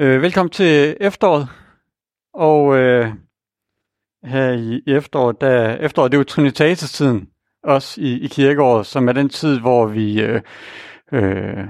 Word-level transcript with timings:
Øh, 0.00 0.22
velkommen 0.22 0.50
til 0.50 0.96
efteråret. 1.00 1.48
Og 2.34 2.76
øh, 2.76 3.12
her 4.24 4.52
i 4.52 4.82
efteråret, 4.86 5.40
der, 5.40 5.74
efteråret 5.74 6.12
det 6.12 6.16
er 6.16 6.20
jo 6.20 6.24
Trinitatis-tiden, 6.24 7.28
også 7.64 8.00
i, 8.00 8.20
i 8.20 8.26
kirkeåret, 8.26 8.86
som 8.86 9.08
er 9.08 9.12
den 9.12 9.28
tid, 9.28 9.60
hvor 9.60 9.86
vi 9.86 10.22
øh, 10.22 10.40
øh, 11.12 11.64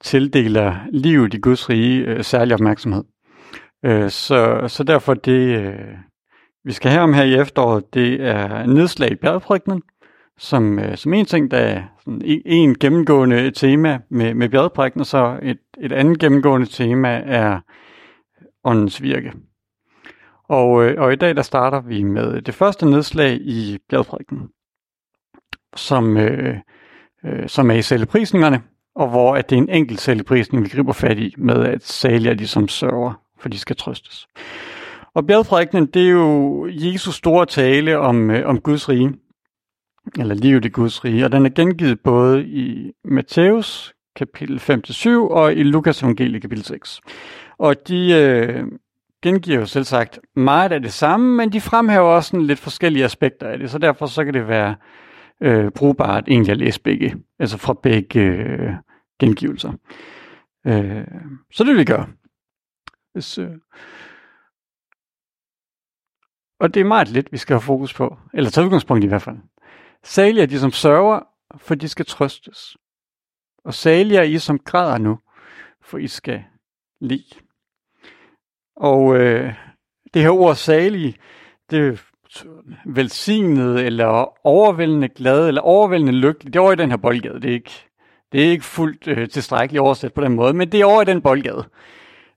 tildeler 0.00 0.76
livet 0.92 1.34
i 1.34 1.40
Guds 1.40 1.68
rige 1.68 2.04
øh, 2.04 2.24
særlig 2.24 2.54
opmærksomhed. 2.54 3.04
Øh, 3.84 4.10
så, 4.10 4.64
så 4.68 4.84
derfor 4.84 5.14
det, 5.14 5.58
øh, 5.58 5.96
vi 6.64 6.72
skal 6.72 6.90
have 6.90 7.02
om 7.02 7.14
her 7.14 7.22
i 7.22 7.34
efteråret, 7.34 7.94
det 7.94 8.26
er 8.26 8.66
nedslag 8.66 9.12
i 9.12 9.16
bjergprægten, 9.16 9.82
som, 10.38 10.78
øh, 10.78 10.96
som 10.96 11.14
en 11.14 11.26
ting, 11.26 11.50
der 11.50 11.58
er 11.58 11.82
sådan 12.04 12.22
en, 12.24 12.42
en 12.44 12.78
gennemgående 12.78 13.50
tema 13.50 13.98
med, 14.08 14.34
med 14.34 14.48
bjergprægten, 14.48 15.00
og 15.00 15.06
så 15.06 15.38
et, 15.42 15.58
et 15.80 15.92
andet 15.92 16.18
gennemgående 16.18 16.66
tema 16.66 17.22
er 17.24 17.60
åndens 18.64 19.02
virke. 19.02 19.32
Og, 20.48 20.84
øh, 20.84 21.00
og 21.00 21.12
i 21.12 21.16
dag 21.16 21.36
der 21.36 21.42
starter 21.42 21.80
vi 21.80 22.02
med 22.02 22.42
det 22.42 22.54
første 22.54 22.86
nedslag 22.86 23.32
i 23.40 23.78
bjergprægten, 23.90 24.48
som, 25.76 26.16
øh, 26.16 26.56
øh, 27.24 27.48
som 27.48 27.70
er 27.70 27.74
i 27.74 27.82
celleprisningerne, 27.82 28.62
og 28.94 29.08
hvor 29.08 29.36
at 29.36 29.50
det 29.50 29.56
er 29.56 29.62
en 29.62 29.70
enkelt 29.70 30.00
celleprisning, 30.00 30.64
vi 30.64 30.68
griber 30.68 30.92
fat 30.92 31.18
i, 31.18 31.34
med 31.38 31.64
at 31.64 31.84
sælge 31.84 32.34
de 32.34 32.46
som 32.46 32.68
sørger, 32.68 33.20
for 33.38 33.48
de 33.48 33.58
skal 33.58 33.76
trøstes. 33.76 34.26
Og 35.14 35.26
bjergprægten, 35.26 35.86
det 35.86 36.06
er 36.06 36.10
jo 36.10 36.66
Jesus 36.70 37.14
store 37.14 37.46
tale 37.46 37.98
om, 37.98 38.30
øh, 38.30 38.48
om 38.48 38.60
Guds 38.60 38.88
rige, 38.88 39.12
eller 40.18 40.34
livet 40.34 40.64
i 40.64 40.68
Guds 40.68 41.04
rige, 41.04 41.24
og 41.24 41.32
den 41.32 41.46
er 41.46 41.50
gengivet 41.50 42.00
både 42.00 42.46
i 42.46 42.92
Matthæus 43.04 43.94
kapitel 44.16 44.58
5-7 44.58 45.08
og 45.08 45.52
i 45.52 45.62
Lukas 45.62 46.02
evangelie 46.02 46.40
kapitel 46.40 46.64
6. 46.64 47.00
Og 47.58 47.88
de 47.88 48.12
øh, 48.12 48.64
gengiver 49.22 49.58
jo 49.58 49.66
selv 49.66 49.84
sagt 49.84 50.20
meget 50.36 50.72
af 50.72 50.80
det 50.82 50.92
samme, 50.92 51.36
men 51.36 51.52
de 51.52 51.60
fremhæver 51.60 52.08
også 52.08 52.30
sådan 52.30 52.46
lidt 52.46 52.58
forskellige 52.58 53.04
aspekter 53.04 53.48
af 53.48 53.58
det, 53.58 53.70
så 53.70 53.78
derfor 53.78 54.06
så 54.06 54.24
kan 54.24 54.34
det 54.34 54.48
være 54.48 54.76
øh, 55.40 55.70
brugbart 55.70 56.24
egentlig 56.28 56.52
at 56.52 56.58
læse 56.58 56.80
begge, 56.80 57.16
altså 57.38 57.58
fra 57.58 57.74
begge 57.82 58.20
øh, 58.20 58.72
gengivelser. 59.20 59.72
Øh, 60.66 61.06
så 61.52 61.64
det 61.64 61.70
vil 61.70 61.78
vi 61.78 61.84
gøre. 61.84 62.06
Hvis, 63.12 63.38
øh, 63.38 63.50
og 66.60 66.74
det 66.74 66.80
er 66.80 66.84
meget 66.84 67.08
lidt, 67.08 67.32
vi 67.32 67.36
skal 67.36 67.54
have 67.54 67.60
fokus 67.60 67.94
på, 67.94 68.18
eller 68.34 68.50
tage 68.50 68.64
udgangspunkt 68.64 69.04
i 69.04 69.06
hvert 69.06 69.22
fald. 69.22 69.36
Salige 70.04 70.42
er 70.42 70.46
de, 70.46 70.60
som 70.60 70.72
sørger, 70.72 71.20
for 71.56 71.74
de 71.74 71.88
skal 71.88 72.06
trøstes. 72.06 72.76
Og 73.64 73.74
salige 73.74 74.18
er 74.18 74.22
I, 74.22 74.38
som 74.38 74.58
græder 74.58 74.98
nu, 74.98 75.18
for 75.82 75.98
I 75.98 76.06
skal 76.06 76.44
lide. 77.00 77.34
Og 78.76 79.16
øh, 79.16 79.54
det 80.14 80.22
her 80.22 80.30
ord 80.30 80.54
salige, 80.54 81.16
det 81.70 81.80
velsignede 81.82 82.94
velsignet, 82.94 83.86
eller 83.86 84.46
overvældende 84.46 85.08
glad, 85.08 85.48
eller 85.48 85.60
overvældende 85.60 86.12
lykkelig. 86.12 86.52
Det 86.52 86.58
er 86.58 86.62
over 86.62 86.72
i 86.72 86.76
den 86.76 86.90
her 86.90 86.96
boldgade. 86.96 87.40
Det 87.40 87.50
er 87.50 87.54
ikke, 87.54 87.88
det 88.32 88.46
er 88.46 88.50
ikke 88.50 88.64
fuldt 88.64 89.08
øh, 89.08 89.28
tilstrækkeligt 89.28 89.80
oversat 89.80 90.14
på 90.14 90.20
den 90.20 90.32
måde, 90.32 90.54
men 90.54 90.72
det 90.72 90.80
er 90.80 90.84
over 90.84 91.02
i 91.02 91.04
den 91.04 91.22
boldgade. 91.22 91.64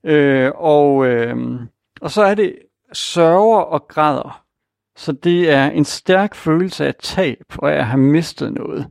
Øh, 0.04 0.52
og, 0.54 1.06
øh, 1.06 1.36
og 2.00 2.10
så 2.10 2.22
er 2.22 2.34
det 2.34 2.58
sørger 2.92 3.60
og 3.60 3.88
græder. 3.88 4.44
Så 4.96 5.12
det 5.12 5.50
er 5.50 5.70
en 5.70 5.84
stærk 5.84 6.34
følelse 6.34 6.86
af 6.86 6.94
tab 6.94 7.44
og 7.58 7.72
af 7.72 7.76
at 7.76 7.86
have 7.86 8.00
mistet 8.00 8.52
noget. 8.52 8.90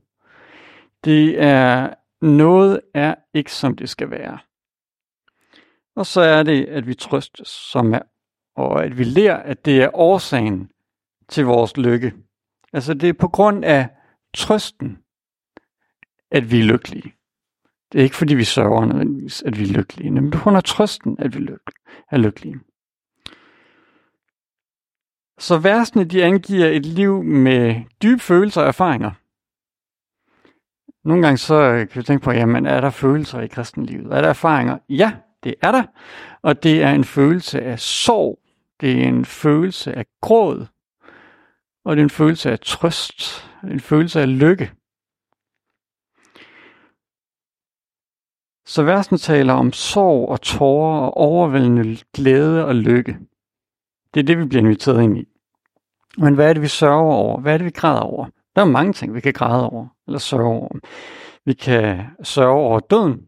Det 1.03 1.41
er 1.41 1.93
noget 2.21 2.81
er 2.93 3.15
ikke 3.33 3.51
som 3.51 3.75
det 3.75 3.89
skal 3.89 4.09
være. 4.09 4.39
Og 5.95 6.05
så 6.05 6.21
er 6.21 6.43
det, 6.43 6.65
at 6.65 6.87
vi 6.87 6.93
trøstes, 6.93 7.47
som 7.47 7.93
er, 7.93 7.99
og 8.55 8.85
at 8.85 8.97
vi 8.97 9.03
lærer, 9.03 9.37
at 9.37 9.65
det 9.65 9.81
er 9.81 9.89
årsagen 9.93 10.71
til 11.29 11.45
vores 11.45 11.77
lykke. 11.77 12.13
Altså 12.73 12.93
det 12.93 13.09
er 13.09 13.13
på 13.13 13.27
grund 13.27 13.65
af 13.65 13.89
trøsten, 14.33 14.97
at 16.31 16.51
vi 16.51 16.59
er 16.59 16.63
lykkelige. 16.63 17.13
Det 17.91 17.99
er 17.99 18.03
ikke 18.03 18.15
fordi 18.15 18.35
vi 18.35 18.43
sørger 18.43 18.85
nødvendigvis, 18.85 19.41
at 19.41 19.59
vi 19.59 19.63
er 19.63 19.73
lykkelige, 19.73 20.11
men 20.11 20.31
på 20.31 20.39
grund 20.39 20.57
af 20.57 20.63
trøsten, 20.63 21.15
at 21.19 21.37
vi 21.37 21.47
er 22.11 22.17
lykkelige. 22.17 22.59
Så 25.39 25.57
versene 25.57 26.03
de 26.03 26.23
angiver 26.23 26.67
et 26.67 26.85
liv 26.85 27.23
med 27.23 27.75
dybe 28.03 28.21
følelser 28.21 28.61
og 28.61 28.67
erfaringer. 28.67 29.11
Nogle 31.07 31.23
gange 31.23 31.37
så 31.37 31.55
øh, 31.55 31.87
kan 31.89 31.99
vi 31.99 32.03
tænke 32.03 32.23
på, 32.23 32.31
jamen 32.31 32.65
er 32.65 32.81
der 32.81 32.89
følelser 32.89 33.41
i 33.41 33.47
kristenlivet? 33.47 34.13
Er 34.13 34.21
der 34.21 34.29
erfaringer? 34.29 34.77
Ja, 34.89 35.13
det 35.43 35.55
er 35.61 35.71
der. 35.71 35.83
Og 36.41 36.63
det 36.63 36.83
er 36.83 36.91
en 36.91 37.03
følelse 37.03 37.61
af 37.61 37.79
sorg. 37.79 38.39
Det 38.81 38.91
er 38.91 39.07
en 39.07 39.25
følelse 39.25 39.93
af 39.93 40.05
gråd. 40.21 40.65
Og 41.85 41.95
det 41.95 42.01
er 42.01 42.05
en 42.05 42.09
følelse 42.09 42.51
af 42.51 42.59
trøst. 42.59 43.49
En 43.63 43.79
følelse 43.79 44.21
af 44.21 44.39
lykke. 44.39 44.71
Så 48.65 48.83
versen 48.83 49.17
taler 49.17 49.53
om 49.53 49.73
sorg 49.73 50.29
og 50.29 50.41
tårer 50.41 50.99
og 50.99 51.17
overvældende 51.17 51.97
glæde 52.13 52.65
og 52.65 52.75
lykke. 52.75 53.17
Det 54.13 54.19
er 54.19 54.23
det, 54.23 54.37
vi 54.37 54.45
bliver 54.45 54.61
inviteret 54.61 55.03
ind 55.03 55.17
i. 55.17 55.28
Men 56.17 56.35
hvad 56.35 56.49
er 56.49 56.53
det, 56.53 56.61
vi 56.61 56.67
sørger 56.67 57.13
over? 57.13 57.41
Hvad 57.41 57.53
er 57.53 57.57
det, 57.57 57.65
vi 57.65 57.71
græder 57.71 58.01
over? 58.01 58.25
Der 58.55 58.61
er 58.61 58.65
mange 58.65 58.93
ting, 58.93 59.13
vi 59.13 59.21
kan 59.21 59.33
græde 59.33 59.69
over, 59.69 59.87
eller 60.07 60.19
sørge 60.19 60.45
over. 60.45 60.79
Vi 61.45 61.53
kan 61.53 62.05
sørge 62.23 62.59
over 62.59 62.79
døden. 62.79 63.27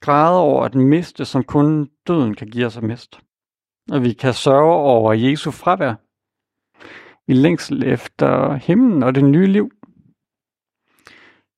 Græde 0.00 0.40
over 0.40 0.64
at 0.64 0.74
miste, 0.74 1.24
som 1.24 1.44
kun 1.44 1.90
døden 2.06 2.34
kan 2.34 2.48
give 2.48 2.66
os 2.66 2.76
at 2.76 2.82
miste. 2.82 3.18
Og 3.90 4.02
vi 4.02 4.12
kan 4.12 4.34
sørge 4.34 4.74
over 4.74 5.12
Jesu 5.12 5.50
fravær. 5.50 5.94
I 7.28 7.34
længsel 7.34 7.82
efter 7.82 8.54
himlen 8.54 9.02
og 9.02 9.14
det 9.14 9.24
nye 9.24 9.46
liv. 9.46 9.70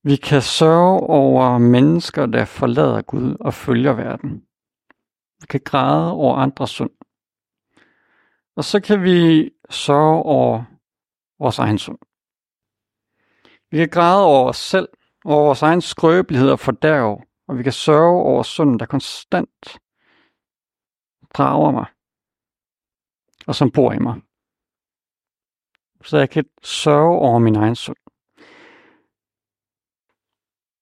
Vi 0.02 0.16
kan 0.16 0.42
sørge 0.42 1.00
over 1.00 1.58
mennesker, 1.58 2.26
der 2.26 2.44
forlader 2.44 3.02
Gud 3.02 3.36
og 3.40 3.54
følger 3.54 3.92
verden. 3.92 4.42
Vi 5.40 5.46
kan 5.48 5.60
græde 5.64 6.12
over 6.12 6.36
andres 6.36 6.70
synd. 6.70 6.90
Og 8.58 8.64
så 8.64 8.80
kan 8.80 9.02
vi 9.02 9.50
sørge 9.70 10.22
over 10.22 10.64
vores 11.38 11.58
egen 11.58 11.78
synd. 11.78 11.98
Vi 13.70 13.76
kan 13.76 13.88
græde 13.88 14.24
over 14.24 14.48
os 14.48 14.56
selv, 14.56 14.88
over 15.24 15.44
vores 15.44 15.62
egen 15.62 15.80
skrøbelighed 15.80 16.50
og 16.50 16.60
fordærv, 16.60 17.22
og 17.48 17.58
vi 17.58 17.62
kan 17.62 17.72
sørge 17.72 18.22
over 18.22 18.42
synden, 18.42 18.78
der 18.80 18.86
konstant 18.86 19.78
drager 21.34 21.70
mig, 21.70 21.86
og 23.46 23.54
som 23.54 23.70
bor 23.70 23.92
i 23.92 23.98
mig. 23.98 24.20
Så 26.04 26.18
jeg 26.18 26.30
kan 26.30 26.44
sørge 26.62 27.18
over 27.18 27.38
min 27.38 27.56
egen 27.56 27.76
synd. 27.76 27.96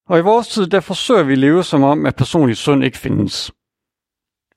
Og 0.06 0.18
i 0.18 0.22
vores 0.22 0.48
tid, 0.48 0.66
der 0.66 0.80
forsøger 0.80 1.22
vi 1.24 1.32
at 1.32 1.38
leve 1.38 1.64
som 1.64 1.82
om, 1.82 2.06
at 2.06 2.16
personlig 2.16 2.56
synd 2.56 2.84
ikke 2.84 2.98
findes. 2.98 3.52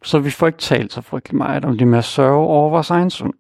Så 0.04 0.20
vi 0.20 0.30
får 0.30 0.48
ikke 0.48 0.60
talt 0.60 0.94
så 0.94 1.02
frygtelig 1.02 1.38
meget 1.38 1.66
om 1.66 1.78
det 1.78 1.88
med 1.88 1.98
at 1.98 2.06
sørge 2.06 2.48
over 2.48 2.70
vores 2.70 2.90
egen 2.90 3.10
synd. 3.10 3.34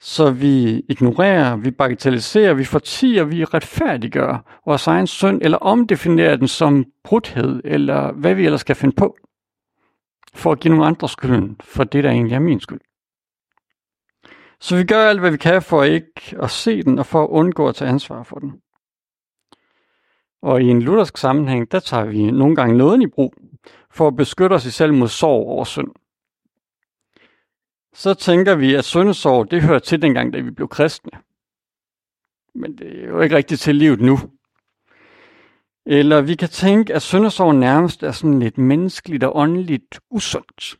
Så 0.00 0.30
vi 0.30 0.82
ignorerer, 0.88 1.56
vi 1.56 1.70
bagatelliserer, 1.70 2.54
vi 2.54 2.64
fortiger, 2.64 3.24
vi 3.24 3.44
retfærdiggør 3.44 4.60
vores 4.66 4.86
egen 4.86 5.06
synd, 5.06 5.42
eller 5.42 5.58
omdefinerer 5.58 6.36
den 6.36 6.48
som 6.48 6.84
brudhed, 7.04 7.60
eller 7.64 8.12
hvad 8.12 8.34
vi 8.34 8.44
ellers 8.44 8.60
skal 8.60 8.76
finde 8.76 8.94
på, 8.94 9.16
for 10.34 10.52
at 10.52 10.60
give 10.60 10.74
nogle 10.74 10.86
andre 10.86 11.08
skylden 11.08 11.56
for 11.60 11.84
det, 11.84 12.04
der 12.04 12.10
egentlig 12.10 12.34
er 12.34 12.38
min 12.38 12.60
skyld. 12.60 12.80
Så 14.60 14.76
vi 14.76 14.84
gør 14.84 15.08
alt, 15.08 15.20
hvad 15.20 15.30
vi 15.30 15.36
kan 15.36 15.62
for 15.62 15.82
ikke 15.82 16.36
at 16.42 16.50
se 16.50 16.82
den, 16.82 16.98
og 16.98 17.06
for 17.06 17.24
at 17.24 17.28
undgå 17.28 17.68
at 17.68 17.74
tage 17.74 17.88
ansvar 17.88 18.22
for 18.22 18.38
den. 18.38 18.52
Og 20.42 20.62
i 20.62 20.66
en 20.66 20.82
luthersk 20.82 21.16
sammenhæng, 21.16 21.72
der 21.72 21.80
tager 21.80 22.04
vi 22.04 22.30
nogle 22.30 22.56
gange 22.56 22.78
nåden 22.78 23.02
i 23.02 23.06
brug, 23.06 23.34
for 23.90 24.08
at 24.08 24.16
beskytte 24.16 24.54
os 24.54 24.62
selv 24.62 24.94
mod 24.94 25.08
sorg 25.08 25.46
over 25.46 25.64
synd. 25.64 25.88
Så 27.94 28.14
tænker 28.14 28.54
vi, 28.54 28.74
at 28.74 28.84
syndesorg, 28.84 29.50
det 29.50 29.62
hører 29.62 29.78
til 29.78 30.02
dengang, 30.02 30.32
da 30.32 30.40
vi 30.40 30.50
blev 30.50 30.68
kristne. 30.68 31.10
Men 32.54 32.78
det 32.78 33.04
er 33.04 33.08
jo 33.08 33.20
ikke 33.20 33.36
rigtigt 33.36 33.60
til 33.60 33.76
livet 33.76 34.00
nu. 34.00 34.18
Eller 35.86 36.20
vi 36.20 36.34
kan 36.34 36.48
tænke, 36.48 36.94
at 36.94 37.02
syndesorg 37.02 37.54
nærmest 37.54 38.02
er 38.02 38.12
sådan 38.12 38.38
lidt 38.38 38.58
menneskeligt 38.58 39.24
og 39.24 39.36
åndeligt 39.36 40.00
usundt. 40.10 40.76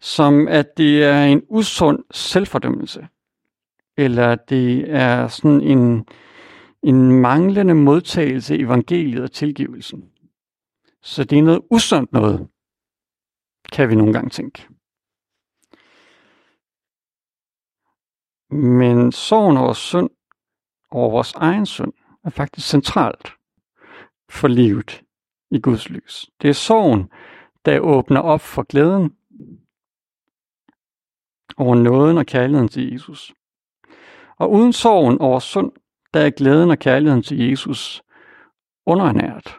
Som 0.00 0.48
at 0.48 0.76
det 0.76 1.04
er 1.04 1.24
en 1.24 1.42
usund 1.48 1.98
selvfordømmelse. 2.10 3.08
Eller 3.96 4.34
det 4.34 4.90
er 4.90 5.28
sådan 5.28 5.60
en, 5.60 6.06
en 6.82 7.20
manglende 7.20 7.74
modtagelse 7.74 8.56
i 8.56 8.62
evangeliet 8.62 9.22
og 9.22 9.32
tilgivelsen. 9.32 10.04
Så 11.08 11.24
det 11.24 11.38
er 11.38 11.42
noget 11.42 11.62
usundt 11.70 12.12
noget, 12.12 12.48
kan 13.72 13.88
vi 13.88 13.94
nogle 13.94 14.12
gange 14.12 14.30
tænke. 14.30 14.68
Men 18.50 19.12
sorgen 19.12 19.56
over 19.56 19.72
synd, 19.72 20.10
over 20.90 21.10
vores 21.10 21.32
egen 21.32 21.66
synd, 21.66 21.92
er 22.24 22.30
faktisk 22.30 22.68
centralt 22.68 23.34
for 24.30 24.48
livet 24.48 25.04
i 25.50 25.60
Guds 25.60 25.88
lys. 25.88 26.30
Det 26.42 26.48
er 26.50 26.54
sorgen 26.54 27.10
der 27.64 27.80
åbner 27.80 28.20
op 28.20 28.40
for 28.40 28.62
glæden 28.62 29.16
over 31.56 31.74
nåden 31.74 32.18
og 32.18 32.26
kærligheden 32.26 32.68
til 32.68 32.92
Jesus. 32.92 33.34
Og 34.38 34.50
uden 34.52 34.72
sorgen 34.72 35.18
over 35.20 35.38
synd, 35.38 35.72
der 36.14 36.20
er 36.20 36.30
glæden 36.30 36.70
og 36.70 36.78
kærligheden 36.78 37.22
til 37.22 37.38
Jesus 37.38 38.02
undernært. 38.86 39.58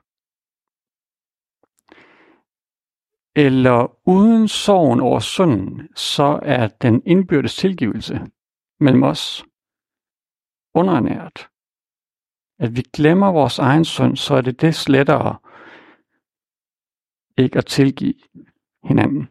Eller 3.46 4.08
uden 4.08 4.48
sorgen 4.48 5.00
over 5.00 5.20
synden, 5.20 5.88
så 5.96 6.40
er 6.44 6.68
den 6.68 7.02
indbyrdes 7.06 7.56
tilgivelse 7.56 8.20
mellem 8.80 9.04
os 9.04 9.46
undernært. 10.74 11.50
At 12.60 12.76
vi 12.76 12.82
glemmer 12.94 13.32
vores 13.32 13.60
egen 13.60 13.86
synd, 13.86 14.18
så 14.18 14.34
er 14.36 14.42
det 14.42 14.62
det 14.62 14.90
lettere 14.90 15.38
ikke 17.38 17.58
at 17.58 17.66
tilgive 17.66 18.14
hinanden. 18.84 19.30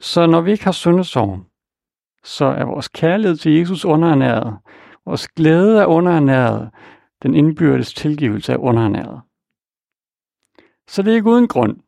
Så 0.00 0.26
når 0.26 0.40
vi 0.40 0.50
ikke 0.50 0.64
har 0.64 0.72
syndesorg, 0.72 1.44
så 2.24 2.44
er 2.44 2.64
vores 2.64 2.88
kærlighed 2.88 3.36
til 3.36 3.52
Jesus 3.52 3.84
underernæret. 3.84 4.58
Vores 5.04 5.28
glæde 5.28 5.80
er 5.80 5.86
underernæret. 5.86 6.70
Den 7.22 7.34
indbyrdes 7.34 7.94
tilgivelse 7.94 8.52
er 8.52 8.56
underernæret. 8.56 9.22
Så 10.88 11.02
det 11.02 11.10
er 11.10 11.14
ikke 11.14 11.30
uden 11.30 11.48
grund, 11.48 11.85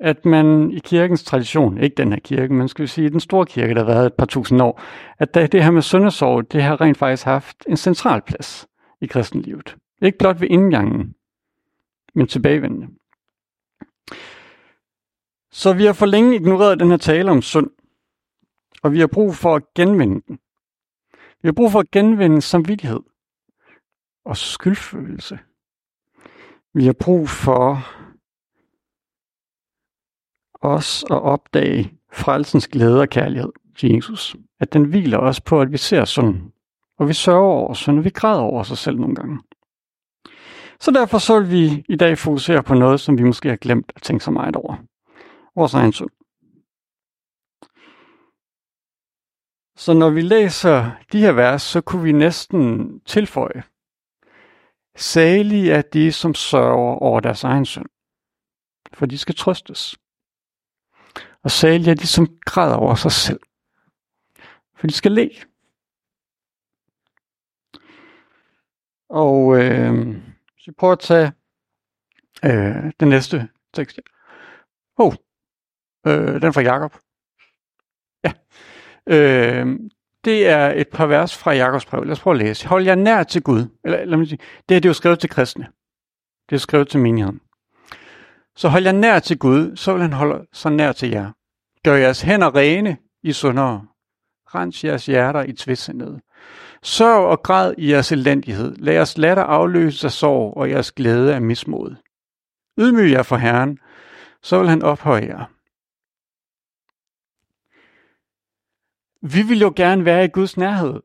at 0.00 0.24
man 0.24 0.70
i 0.70 0.78
kirkens 0.78 1.24
tradition, 1.24 1.78
ikke 1.78 1.94
den 1.94 2.12
her 2.12 2.20
kirke, 2.20 2.54
men 2.54 2.68
skal 2.68 2.82
vi 2.82 2.86
sige 2.86 3.10
den 3.10 3.20
store 3.20 3.46
kirke, 3.46 3.74
der 3.74 3.80
har 3.80 3.92
været 3.92 4.06
et 4.06 4.14
par 4.14 4.26
tusind 4.26 4.62
år, 4.62 4.82
at 5.18 5.34
det 5.34 5.64
her 5.64 5.70
med 5.70 5.82
syndesorg, 5.82 6.52
det 6.52 6.62
har 6.62 6.80
rent 6.80 6.98
faktisk 6.98 7.24
haft 7.24 7.56
en 7.68 7.76
central 7.76 8.22
plads 8.22 8.68
i 9.00 9.06
kristenlivet. 9.06 9.76
Ikke 10.02 10.18
blot 10.18 10.40
ved 10.40 10.48
indgangen, 10.50 11.14
men 12.14 12.26
tilbagevendende. 12.26 12.88
Så 15.50 15.72
vi 15.72 15.84
har 15.84 15.92
for 15.92 16.06
længe 16.06 16.34
ignoreret 16.34 16.80
den 16.80 16.90
her 16.90 16.96
tale 16.96 17.30
om 17.30 17.42
synd, 17.42 17.70
og 18.82 18.92
vi 18.92 19.00
har 19.00 19.06
brug 19.06 19.34
for 19.34 19.56
at 19.56 19.74
genvinde 19.74 20.22
den. 20.28 20.38
Vi 21.42 21.48
har 21.48 21.52
brug 21.52 21.72
for 21.72 21.80
at 21.80 21.90
genvinde 21.90 22.42
samvittighed 22.42 23.00
og 24.24 24.36
skyldfølelse. 24.36 25.38
Vi 26.74 26.86
har 26.86 26.92
brug 26.92 27.28
for 27.28 27.78
os 30.60 31.04
at 31.10 31.22
opdage 31.22 31.92
frelsens 32.12 32.68
glæde 32.68 33.00
og 33.00 33.08
kærlighed 33.08 33.52
til 33.76 33.94
Jesus. 33.94 34.36
At 34.60 34.72
den 34.72 34.84
hviler 34.84 35.18
os 35.18 35.40
på, 35.40 35.60
at 35.60 35.72
vi 35.72 35.76
ser 35.76 36.04
synden, 36.04 36.52
og 36.98 37.08
vi 37.08 37.12
sørger 37.12 37.52
over 37.52 37.74
synden, 37.74 37.98
og 37.98 38.04
vi 38.04 38.10
græder 38.10 38.40
over 38.40 38.62
sig 38.62 38.78
selv 38.78 38.98
nogle 38.98 39.14
gange. 39.14 39.38
Så 40.80 40.90
derfor 40.90 41.18
så 41.18 41.40
vil 41.40 41.50
vi 41.50 41.84
i 41.88 41.96
dag 41.96 42.18
fokusere 42.18 42.62
på 42.62 42.74
noget, 42.74 43.00
som 43.00 43.18
vi 43.18 43.22
måske 43.22 43.48
har 43.48 43.56
glemt 43.56 43.92
at 43.96 44.02
tænke 44.02 44.24
så 44.24 44.30
meget 44.30 44.56
over. 44.56 44.76
Vores 45.56 45.74
egen 45.74 45.92
synd. 45.92 46.10
Så 49.76 49.94
når 49.94 50.10
vi 50.10 50.20
læser 50.20 50.90
de 51.12 51.20
her 51.20 51.32
vers, 51.32 51.62
så 51.62 51.80
kunne 51.80 52.02
vi 52.02 52.12
næsten 52.12 53.00
tilføje, 53.00 53.62
Salige 54.96 55.72
er 55.72 55.82
de, 55.82 56.12
som 56.12 56.34
sørger 56.34 56.94
over 56.94 57.20
deres 57.20 57.44
egen 57.44 57.64
synd, 57.64 57.86
for 58.92 59.06
de 59.06 59.18
skal 59.18 59.34
trøstes. 59.34 59.98
Og 61.48 61.52
Salia 61.52 61.92
ligesom 61.92 62.26
græder 62.44 62.76
over 62.76 62.94
sig 62.94 63.12
selv, 63.12 63.40
for 64.76 64.86
de 64.86 64.92
skal 64.92 65.12
le. 65.12 65.30
Og 69.10 69.58
øh, 69.58 70.16
så 70.58 70.64
vi 70.66 70.72
prøver 70.78 70.92
at 70.92 70.98
tage 70.98 71.32
øh, 72.44 72.92
den 73.00 73.08
næste 73.08 73.48
tekst. 73.74 74.00
Oh, 74.96 75.12
øh, 76.06 76.42
den 76.42 76.52
fra 76.52 76.60
Jakob. 76.60 76.96
Ja. 78.24 78.32
Øh, 79.06 79.66
det 80.24 80.48
er 80.48 80.72
et 80.72 80.88
par 80.88 81.06
vers 81.06 81.36
fra 81.36 81.52
Jakobs 81.52 81.86
brev. 81.86 82.04
Lad 82.04 82.12
os 82.12 82.20
prøve 82.20 82.34
at 82.34 82.42
læse. 82.42 82.68
Hold 82.68 82.84
jer 82.84 82.94
nær 82.94 83.22
til 83.22 83.42
Gud. 83.42 83.78
Eller 83.84 84.04
lad 84.04 84.18
mig 84.18 84.28
sige, 84.28 84.40
det 84.68 84.76
er 84.76 84.80
det 84.80 84.88
jo 84.88 84.94
skrevet 84.94 85.18
til 85.18 85.30
kristne. 85.30 85.66
Det 86.48 86.54
er 86.54 86.60
skrevet 86.60 86.88
til 86.88 87.00
menigheden. 87.00 87.40
Så 88.56 88.68
hold 88.68 88.84
jer 88.84 88.92
nær 88.92 89.18
til 89.18 89.38
Gud, 89.38 89.76
så 89.76 89.92
vil 89.92 90.02
han 90.02 90.12
holde 90.12 90.46
sig 90.52 90.72
nær 90.72 90.92
til 90.92 91.10
jer. 91.10 91.32
Gør 91.88 91.96
jeres 91.96 92.22
hænder 92.22 92.54
rene 92.54 92.96
i 93.22 93.32
sundere. 93.32 93.86
Rens 94.46 94.84
jeres 94.84 95.06
hjerter 95.06 95.42
i 95.42 95.52
tvidsindhed. 95.52 96.18
Sørg 96.82 97.26
og 97.26 97.42
græd 97.42 97.74
i 97.78 97.92
jeres 97.92 98.12
elendighed. 98.12 98.76
Lad 98.76 98.94
jeres 98.94 99.18
latter 99.18 99.42
afløse 99.42 100.06
af 100.06 100.12
sorg 100.12 100.56
og 100.56 100.70
jeres 100.70 100.92
glæde 100.92 101.34
af 101.34 101.42
mismod. 101.42 101.96
Ydmyg 102.78 103.10
jer 103.10 103.22
for 103.22 103.36
Herren, 103.36 103.78
så 104.42 104.58
vil 104.58 104.68
han 104.68 104.82
ophøje 104.82 105.26
jer. 105.26 105.44
Vi 109.26 109.42
vil 109.42 109.60
jo 109.60 109.72
gerne 109.76 110.04
være 110.04 110.24
i 110.24 110.28
Guds 110.28 110.56
nærhed. 110.56 111.00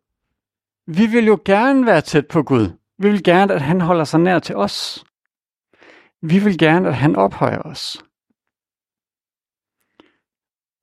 Vi 0.88 1.06
vil 1.06 1.26
jo 1.26 1.40
gerne 1.46 1.86
være 1.86 2.02
tæt 2.02 2.28
på 2.28 2.44
Gud. 2.44 2.70
Vi 2.98 3.10
vil 3.10 3.24
gerne, 3.24 3.54
at 3.54 3.62
han 3.62 3.82
holder 3.82 4.04
sig 4.04 4.20
nær 4.20 4.40
til 4.40 4.56
os. 4.56 5.06
Vi 6.22 6.40
vil 6.40 6.58
gerne, 6.58 6.88
at 6.88 6.96
han 6.96 7.16
ophøjer 7.16 7.62
os. 7.62 8.04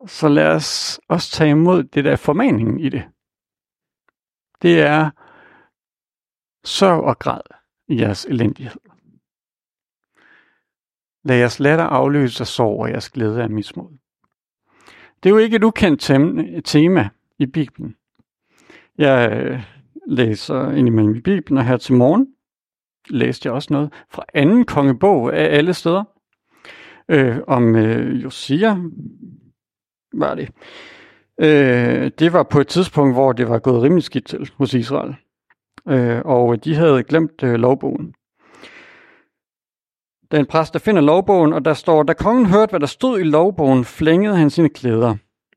Så 0.07 0.29
lad 0.29 0.47
os 0.47 1.01
også 1.09 1.31
tage 1.31 1.51
imod 1.51 1.85
det 1.85 2.05
der 2.05 2.17
formaningen 2.17 2.81
i 2.81 2.89
det. 2.89 3.05
Det 4.63 4.81
er 4.81 5.11
sørg 6.65 7.05
og 7.05 7.19
græd 7.19 7.41
i 7.89 8.01
jeres 8.01 8.25
elendighed. 8.25 8.81
Lad 11.25 11.37
jeres 11.37 11.61
latter 11.61 11.85
afløse 11.85 12.43
af 12.43 12.47
sorg 12.47 12.81
og 12.81 12.91
jeres 12.91 13.11
glæde 13.11 13.43
af 13.43 13.51
mismod. 13.51 13.99
Det 15.23 15.29
er 15.29 15.31
jo 15.31 15.39
ikke 15.39 15.57
et 15.57 15.65
ukendt 15.65 16.65
tema 16.65 17.09
i 17.39 17.47
Bibelen. 17.47 17.97
Jeg 18.99 19.33
øh, 19.33 19.63
læser 20.07 20.71
indimellem 20.71 21.15
i 21.15 21.21
Bibelen, 21.21 21.59
og 21.59 21.65
her 21.65 21.77
til 21.77 21.95
morgen 21.95 22.35
læste 23.09 23.47
jeg 23.47 23.55
også 23.55 23.69
noget 23.73 23.93
fra 24.11 24.25
anden 24.35 24.65
kongebog 24.65 25.35
af 25.35 25.57
alle 25.57 25.75
steder, 25.75 26.05
øh, 27.09 27.39
om 27.47 27.77
øh, 27.77 28.23
Josia, 28.23 28.77
var 30.13 30.35
det. 30.35 30.49
Øh, 31.41 32.11
det 32.19 32.33
var 32.33 32.43
på 32.43 32.61
et 32.61 32.69
tidspunkt, 32.69 33.15
hvor 33.15 33.33
det 33.33 33.49
var 33.49 33.59
gået 33.59 33.83
rimelig 33.83 34.05
skidt 34.05 34.27
til 34.27 34.51
hos 34.59 34.75
Israel. 34.75 35.15
Øh, 35.89 36.21
og 36.25 36.65
de 36.65 36.75
havde 36.75 37.03
glemt 37.03 37.43
øh, 37.43 37.55
lovbogen. 37.55 38.15
Der 40.31 40.37
er 40.37 40.41
en 40.41 40.47
præst, 40.47 40.73
der 40.73 40.79
finder 40.79 41.03
lovbogen, 41.03 41.53
og 41.53 41.65
der 41.65 41.75
står, 41.75 42.03
da 42.03 42.13
kongen 42.13 42.47
hørte, 42.47 42.71
hvad 42.71 42.81
der 42.81 42.87
stod 42.87 43.21
i 43.21 43.23
lovbogen, 43.23 43.85
flængede 43.85 44.37
han 44.37 44.51
sine 44.51 44.69
klæder. 44.69 45.17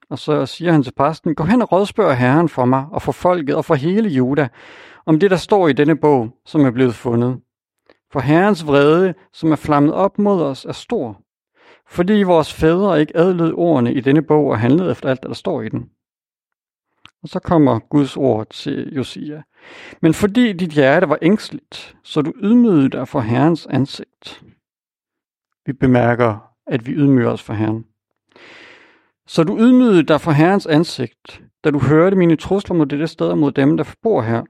Og 0.09 0.19
så 0.19 0.45
siger 0.45 0.71
han 0.71 0.83
til 0.83 0.93
præsten, 0.97 1.35
gå 1.35 1.43
hen 1.43 1.61
og 1.61 1.71
rådspørg 1.71 2.17
herren 2.17 2.49
for 2.49 2.65
mig, 2.65 2.85
og 2.91 3.01
for 3.01 3.11
folket, 3.11 3.55
og 3.55 3.65
for 3.65 3.75
hele 3.75 4.09
Juda, 4.09 4.47
om 5.05 5.19
det, 5.19 5.31
der 5.31 5.37
står 5.37 5.67
i 5.67 5.73
denne 5.73 5.95
bog, 5.95 6.29
som 6.45 6.65
er 6.65 6.71
blevet 6.71 6.95
fundet. 6.95 7.39
For 8.11 8.19
herrens 8.19 8.67
vrede, 8.67 9.13
som 9.33 9.51
er 9.51 9.55
flammet 9.55 9.93
op 9.93 10.19
mod 10.19 10.41
os, 10.41 10.65
er 10.65 10.71
stor. 10.71 11.22
Fordi 11.89 12.23
vores 12.23 12.53
fædre 12.53 12.99
ikke 12.99 13.17
adlød 13.17 13.53
ordene 13.53 13.93
i 13.93 14.01
denne 14.01 14.21
bog 14.21 14.45
og 14.45 14.59
handlede 14.59 14.91
efter 14.91 15.09
alt, 15.09 15.23
der 15.23 15.33
står 15.33 15.61
i 15.61 15.69
den. 15.69 15.89
Og 17.23 17.29
så 17.29 17.39
kommer 17.39 17.79
Guds 17.79 18.17
ord 18.17 18.47
til 18.49 18.93
Josia. 18.95 19.43
Men 20.01 20.13
fordi 20.13 20.53
dit 20.53 20.71
hjerte 20.71 21.09
var 21.09 21.17
ængstligt, 21.21 21.95
så 22.03 22.21
du 22.21 22.33
ydmygede 22.41 22.89
dig 22.89 23.07
for 23.07 23.19
Herrens 23.19 23.67
ansigt. 23.69 24.43
Vi 25.65 25.73
bemærker, 25.73 26.49
at 26.67 26.85
vi 26.87 26.91
ydmyger 26.91 27.29
os 27.29 27.41
for 27.41 27.53
Herren. 27.53 27.85
Så 29.27 29.43
du 29.43 29.57
ydmygede 29.57 30.03
dig 30.03 30.21
for 30.21 30.31
Herrens 30.31 30.65
ansigt, 30.65 31.41
da 31.63 31.71
du 31.71 31.79
hørte 31.79 32.15
mine 32.15 32.35
trusler 32.35 32.75
mod 32.75 32.85
dette 32.85 33.07
sted 33.07 33.27
og 33.27 33.37
mod 33.37 33.51
dem, 33.51 33.77
der 33.77 33.93
bor 34.01 34.21
her, 34.21 34.43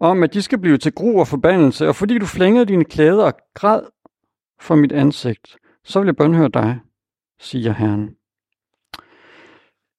om 0.00 0.22
at 0.22 0.34
de 0.34 0.42
skal 0.42 0.58
blive 0.58 0.78
til 0.78 0.92
gru 0.92 1.20
og 1.20 1.28
forbandelse, 1.28 1.88
og 1.88 1.96
fordi 1.96 2.18
du 2.18 2.26
flængede 2.26 2.66
dine 2.66 2.84
klæder 2.84 3.24
og 3.24 3.34
græd 3.54 3.82
for 4.60 4.74
mit 4.74 4.92
ansigt, 4.92 5.56
så 5.84 6.00
vil 6.00 6.06
jeg 6.06 6.16
bønhøre 6.16 6.48
dig, 6.48 6.80
siger 7.40 7.72
Herren. 7.72 8.16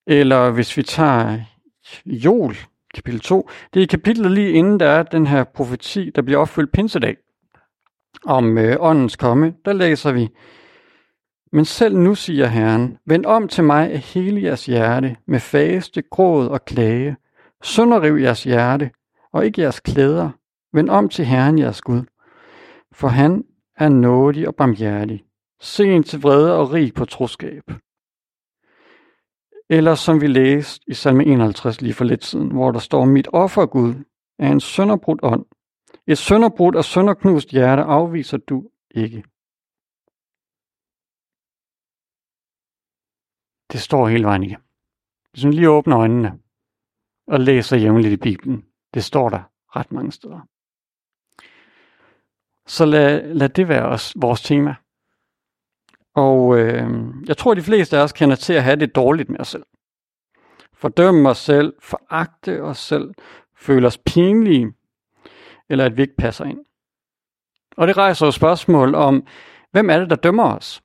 Eller 0.08 0.52
hvis 0.52 0.78
vi 0.78 0.84
tager 0.84 1.40
Jol, 2.06 2.56
kapitel 2.94 3.20
2, 3.20 3.50
det 3.74 3.80
er 3.80 3.84
i 3.84 3.88
kapitlet 3.88 4.32
lige 4.32 4.52
inden 4.52 4.80
der 4.80 4.90
er 4.90 5.04
den 5.04 5.28
her 5.28 5.44
profeti, 5.44 6.10
der 6.16 6.22
bliver 6.22 6.40
opfyldt 6.40 6.72
pinsedag 6.72 7.18
om 8.26 8.58
øh, 8.58 8.76
åndens 8.80 9.16
komme, 9.16 9.54
der 9.66 9.74
læser 9.74 10.12
vi, 10.12 10.30
men 11.56 11.66
selv 11.66 11.98
nu, 11.98 12.16
siger 12.16 12.48
Herren, 12.48 12.98
vend 13.06 13.26
om 13.26 13.48
til 13.48 13.64
mig 13.64 13.92
af 13.92 14.00
hele 14.00 14.44
jeres 14.44 14.66
hjerte, 14.66 15.16
med 15.28 15.40
faste, 15.40 16.02
gråd 16.02 16.48
og 16.48 16.66
klage. 16.66 17.18
Sønderriv 17.64 18.16
jeres 18.16 18.44
hjerte, 18.44 18.92
og 19.32 19.46
ikke 19.46 19.62
jeres 19.62 19.80
klæder. 19.80 20.30
Vend 20.74 20.90
om 20.90 21.10
til 21.10 21.26
Herren 21.26 21.60
jeres 21.60 21.82
Gud. 21.82 22.02
For 22.92 23.08
han 23.08 23.44
er 23.78 23.90
nådig 23.90 24.48
og 24.48 24.56
barmhjertig, 24.56 25.24
sen 25.64 26.04
til 26.04 26.22
vrede 26.22 26.54
og 26.60 26.72
rig 26.72 26.94
på 26.94 27.06
troskab. 27.06 27.64
Eller 29.70 29.96
som 29.96 30.22
vi 30.22 30.28
læste 30.28 30.82
i 30.88 30.94
salme 30.94 31.26
51 31.26 31.82
lige 31.82 31.94
for 31.94 32.04
lidt 32.04 32.26
siden, 32.26 32.52
hvor 32.52 32.72
der 32.72 32.80
står, 32.80 33.06
mit 33.06 33.28
offer 33.34 33.66
Gud 33.66 33.94
er 34.40 34.52
en 34.52 34.60
sønderbrudt 34.60 35.20
ånd. 35.24 35.46
Et 36.08 36.18
sønderbrudt 36.18 36.76
og 36.76 36.86
sønderknust 36.86 37.50
hjerte 37.50 37.82
afviser 37.82 38.38
du 38.38 38.70
ikke. 38.96 39.24
det 43.74 43.82
står 43.82 44.08
hele 44.08 44.24
vejen 44.24 44.44
igennem. 44.44 44.66
Hvis 45.32 45.44
man 45.44 45.54
lige 45.54 45.70
åbner 45.70 46.00
øjnene 46.00 46.40
og 47.28 47.40
læser 47.40 47.78
jævnligt 47.78 48.14
i 48.14 48.18
Bibelen, 48.18 48.66
det 48.94 49.04
står 49.04 49.30
der 49.30 49.44
ret 49.76 49.92
mange 49.92 50.12
steder. 50.12 50.48
Så 52.68 52.86
lad, 52.86 53.34
lad 53.34 53.50
det 53.50 53.68
være 53.68 53.86
os, 53.86 54.14
vores 54.16 54.42
tema. 54.42 54.76
Og 56.16 56.60
øh, 56.60 56.90
jeg 57.28 57.38
tror, 57.38 57.54
de 57.54 57.62
fleste 57.62 57.98
af 57.98 58.04
os 58.04 58.12
kender 58.12 58.36
til 58.36 58.54
at 58.54 58.64
have 58.64 58.76
det 58.76 58.96
dårligt 58.96 59.30
med 59.30 59.40
os 59.40 59.48
selv. 59.48 59.64
Fordømme 60.74 61.30
os 61.30 61.38
selv, 61.38 61.74
foragte 61.82 62.64
os 62.64 62.78
selv, 62.78 63.14
føle 63.58 63.88
os 63.88 63.98
pinlige, 63.98 64.74
eller 65.70 65.86
at 65.86 65.98
vi 65.98 66.02
ikke 66.02 66.16
passer 66.18 66.46
ind. 66.46 66.60
Og 67.78 67.88
det 67.88 67.98
rejser 67.98 68.26
jo 68.26 68.32
spørgsmål 68.32 68.96
om, 68.96 69.28
hvem 69.72 69.90
er 69.90 70.00
det, 70.00 70.10
der 70.10 70.16
dømmer 70.16 70.56
os? 70.56 70.82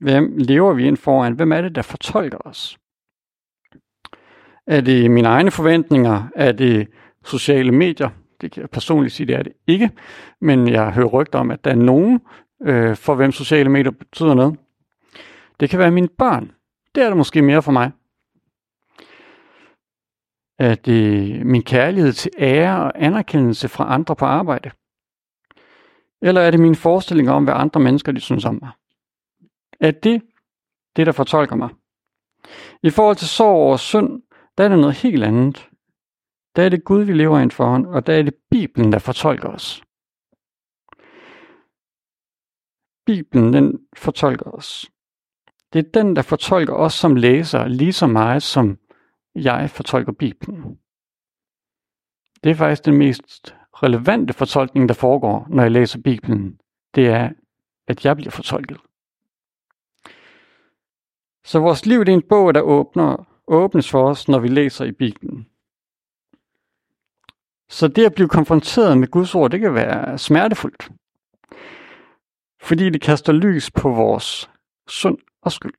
Hvem 0.00 0.36
lever 0.36 0.72
vi 0.72 0.86
ind 0.86 0.96
foran? 0.96 1.32
Hvem 1.32 1.52
er 1.52 1.60
det, 1.60 1.74
der 1.74 1.82
fortolker 1.82 2.38
os? 2.44 2.78
Er 4.66 4.80
det 4.80 5.10
mine 5.10 5.28
egne 5.28 5.50
forventninger? 5.50 6.28
Er 6.36 6.52
det 6.52 6.88
sociale 7.24 7.72
medier? 7.72 8.10
Det 8.40 8.52
kan 8.52 8.60
jeg 8.60 8.70
personligt 8.70 9.14
sige, 9.14 9.26
det 9.26 9.36
er 9.36 9.42
det 9.42 9.52
ikke. 9.66 9.90
Men 10.40 10.68
jeg 10.68 10.92
hører 10.92 11.06
rygter 11.06 11.38
om, 11.38 11.50
at 11.50 11.64
der 11.64 11.70
er 11.70 11.74
nogen, 11.74 12.20
øh, 12.64 12.96
for 12.96 13.14
hvem 13.14 13.32
sociale 13.32 13.68
medier 13.68 13.92
betyder 13.92 14.34
noget. 14.34 14.58
Det 15.60 15.70
kan 15.70 15.78
være 15.78 15.90
mine 15.90 16.08
børn. 16.08 16.52
Det 16.94 17.02
er 17.02 17.08
det 17.08 17.16
måske 17.16 17.42
mere 17.42 17.62
for 17.62 17.72
mig. 17.72 17.90
Er 20.58 20.74
det 20.74 21.46
min 21.46 21.62
kærlighed 21.62 22.12
til 22.12 22.30
ære 22.38 22.82
og 22.82 23.04
anerkendelse 23.04 23.68
fra 23.68 23.94
andre 23.94 24.16
på 24.16 24.24
arbejde? 24.24 24.70
Eller 26.22 26.40
er 26.40 26.50
det 26.50 26.60
mine 26.60 26.74
forestillinger 26.74 27.32
om, 27.32 27.44
hvad 27.44 27.54
andre 27.54 27.80
mennesker 27.80 28.12
de 28.12 28.20
synes 28.20 28.44
om 28.44 28.58
mig? 28.62 28.70
Er 29.80 29.90
det 29.90 30.22
det, 30.96 31.06
der 31.06 31.12
fortolker 31.12 31.56
mig? 31.56 31.68
I 32.82 32.90
forhold 32.90 33.16
til 33.16 33.28
sorg 33.28 33.72
og 33.72 33.80
synd, 33.80 34.22
der 34.58 34.64
er 34.64 34.68
det 34.68 34.78
noget 34.78 34.94
helt 34.94 35.24
andet. 35.24 35.68
Der 36.56 36.62
er 36.62 36.68
det 36.68 36.84
Gud, 36.84 37.02
vi 37.02 37.12
lever 37.12 37.38
indenfor, 37.38 37.86
og 37.86 38.06
der 38.06 38.14
er 38.14 38.22
det 38.22 38.34
Bibelen, 38.50 38.92
der 38.92 38.98
fortolker 38.98 39.48
os. 39.48 39.82
Bibelen, 43.06 43.52
den 43.52 43.78
fortolker 43.96 44.50
os. 44.50 44.90
Det 45.72 45.78
er 45.78 46.02
den, 46.02 46.16
der 46.16 46.22
fortolker 46.22 46.74
os 46.74 46.94
som 46.94 47.16
læsere 47.16 47.68
lige 47.68 47.92
så 47.92 48.06
meget, 48.06 48.42
som 48.42 48.78
jeg 49.34 49.70
fortolker 49.70 50.12
Bibelen. 50.12 50.78
Det 52.44 52.50
er 52.50 52.54
faktisk 52.54 52.84
den 52.84 52.96
mest 52.96 53.54
relevante 53.82 54.32
fortolkning, 54.32 54.88
der 54.88 54.94
foregår, 54.94 55.46
når 55.50 55.62
jeg 55.62 55.72
læser 55.72 56.00
Bibelen. 56.02 56.60
Det 56.94 57.06
er, 57.06 57.30
at 57.86 58.04
jeg 58.04 58.16
bliver 58.16 58.30
fortolket. 58.30 58.78
Så 61.44 61.58
vores 61.58 61.86
liv 61.86 62.04
det 62.04 62.08
er 62.08 62.16
en 62.16 62.28
bog, 62.28 62.54
der 62.54 62.60
åbner, 62.60 63.28
åbnes 63.46 63.90
for 63.90 64.08
os, 64.08 64.28
når 64.28 64.38
vi 64.38 64.48
læser 64.48 64.84
i 64.84 64.92
Bibelen. 64.92 65.46
Så 67.68 67.88
det 67.88 68.06
at 68.06 68.14
blive 68.14 68.28
konfronteret 68.28 68.98
med 68.98 69.08
Guds 69.08 69.34
ord, 69.34 69.50
det 69.50 69.60
kan 69.60 69.74
være 69.74 70.18
smertefuldt. 70.18 70.90
Fordi 72.62 72.90
det 72.90 73.00
kaster 73.00 73.32
lys 73.32 73.70
på 73.70 73.90
vores 73.90 74.50
synd 74.88 75.18
og 75.42 75.52
skyld. 75.52 75.74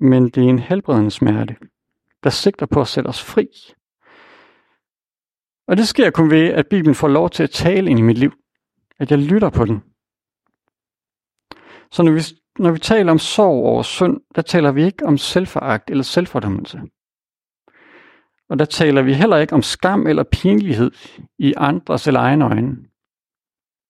Men 0.00 0.28
det 0.28 0.44
er 0.44 0.48
en 0.48 0.58
helbredende 0.58 1.10
smerte, 1.10 1.56
der 2.24 2.30
sigter 2.30 2.66
på 2.66 2.80
at 2.80 2.88
sætte 2.88 3.08
os 3.08 3.22
fri. 3.22 3.48
Og 5.68 5.76
det 5.76 5.88
sker 5.88 6.10
kun 6.10 6.30
ved, 6.30 6.48
at 6.48 6.66
Bibelen 6.68 6.94
får 6.94 7.08
lov 7.08 7.30
til 7.30 7.42
at 7.42 7.50
tale 7.50 7.90
ind 7.90 7.98
i 7.98 8.02
mit 8.02 8.18
liv. 8.18 8.32
At 8.98 9.10
jeg 9.10 9.18
lytter 9.18 9.50
på 9.50 9.64
den. 9.64 9.82
Så 11.90 12.02
når 12.02 12.12
vi, 12.12 12.20
når 12.58 12.70
vi 12.70 12.78
taler 12.78 13.12
om 13.12 13.18
sorg 13.18 13.64
over 13.66 13.82
synd, 13.82 14.20
der 14.34 14.42
taler 14.42 14.72
vi 14.72 14.84
ikke 14.84 15.06
om 15.06 15.18
selvforagt 15.18 15.90
eller 15.90 16.04
selvfordømmelse. 16.04 16.80
Og 18.48 18.58
der 18.58 18.64
taler 18.64 19.02
vi 19.02 19.14
heller 19.14 19.36
ikke 19.36 19.54
om 19.54 19.62
skam 19.62 20.06
eller 20.06 20.24
pinlighed 20.32 20.90
i 21.38 21.54
andres 21.56 22.06
eller 22.06 22.20
egne 22.20 22.44
øjne. 22.44 22.76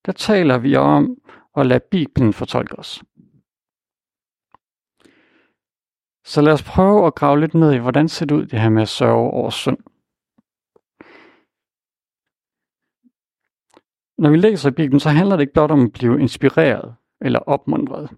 Der 0.07 0.13
taler 0.13 0.59
vi 0.59 0.77
om 0.77 1.17
at 1.57 1.67
lade 1.67 1.81
Bibelen 1.91 2.33
fortolke 2.33 2.79
os. 2.79 3.03
Så 6.25 6.41
lad 6.41 6.53
os 6.53 6.63
prøve 6.63 7.07
at 7.07 7.15
grave 7.15 7.41
lidt 7.41 7.55
ned 7.55 7.73
i, 7.73 7.79
hvordan 7.79 8.09
ser 8.09 8.27
det 8.27 8.35
ud 8.35 8.47
det 8.47 8.61
her 8.61 8.69
med 8.69 8.83
at 8.83 8.89
sørge 8.89 9.31
over 9.31 9.51
synd. 9.51 9.79
Når 14.19 14.31
vi 14.31 14.37
læser 14.37 14.71
Bibelen, 14.71 15.01
så 15.01 15.11
handler 15.11 15.37
det 15.37 15.43
ikke 15.43 15.53
blot 15.53 15.71
om 15.71 15.85
at 15.85 15.93
blive 15.93 16.21
inspireret 16.21 16.95
eller 17.21 17.39
opmuntret. 17.39 18.11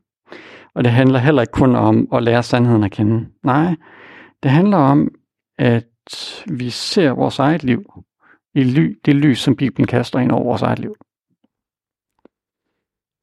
Og 0.75 0.85
det 0.85 0.93
handler 0.93 1.19
heller 1.19 1.43
ikke 1.43 1.53
kun 1.53 1.75
om 1.77 2.09
at 2.13 2.23
lære 2.23 2.43
sandheden 2.43 2.85
at 2.85 2.93
kende. 2.93 3.29
Nej, 3.43 3.77
det 4.43 4.51
handler 4.51 4.77
om, 4.77 5.09
at 5.59 5.89
vi 6.47 6.71
ser 6.71 7.11
vores 7.11 7.39
eget 7.39 7.65
liv 7.65 7.83
i 8.55 8.63
ly, 8.63 9.01
det 9.05 9.17
lys, 9.17 9.39
som 9.39 9.57
Bibelen 9.57 9.87
kaster 9.87 10.19
ind 10.19 10.33
over 10.33 10.45
vores 10.45 10.63
eget 10.63 10.79
liv. 10.79 10.95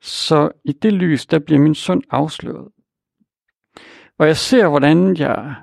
Så 0.05 0.51
i 0.63 0.71
det 0.71 0.93
lys, 0.93 1.25
der 1.25 1.39
bliver 1.39 1.61
min 1.61 1.75
synd 1.75 2.03
afsløret. 2.09 2.71
Og 4.17 4.27
jeg 4.27 4.37
ser, 4.37 4.67
hvordan 4.67 5.17
jeg 5.17 5.55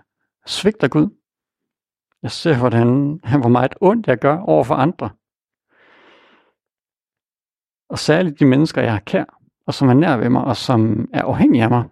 svigter 0.47 0.89
Gud. 0.89 1.09
Jeg 2.23 2.31
ser, 2.31 2.59
hvordan, 2.59 3.21
hvor 3.41 3.49
meget 3.49 3.75
ondt 3.81 4.07
jeg 4.07 4.19
gør 4.19 4.39
over 4.39 4.65
for 4.65 4.75
andre. 4.75 5.11
Og 7.89 7.99
særligt 7.99 8.41
de 8.41 8.47
mennesker, 8.47 8.83
jeg 8.83 8.93
har 8.93 9.01
kær, 9.01 9.25
og 9.67 9.75
som 9.75 9.89
er 9.89 9.95
nær 9.95 10.17
ved 10.17 10.29
mig, 10.29 10.45
og 10.45 10.57
som 10.57 11.09
er 11.13 11.23
afhængige 11.23 11.65
af 11.65 11.71
mig. 11.71 11.85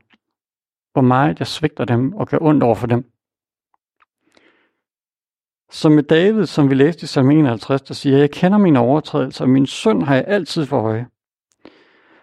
Hvor 0.93 1.03
meget 1.03 1.39
jeg 1.39 1.47
svigter 1.47 1.85
dem 1.85 2.15
og 2.15 2.29
gør 2.29 2.39
ondt 2.41 2.63
over 2.63 2.75
for 2.75 2.87
dem. 2.87 3.11
Som 5.71 5.93
med 5.93 6.03
David, 6.03 6.47
som 6.47 6.71
vi 6.71 6.75
læste 6.75 7.05
i 7.05 7.07
salm 7.07 7.31
51, 7.31 7.83
der 7.83 7.95
siger, 7.95 8.19
jeg 8.19 8.31
kender 8.31 8.59
mine 8.59 8.79
overtrædelser, 8.79 9.45
og 9.45 9.51
min 9.51 9.67
synd 9.67 10.03
har 10.03 10.15
jeg 10.15 10.25
altid 10.27 10.67
for 10.67 10.81
øje. 10.81 11.07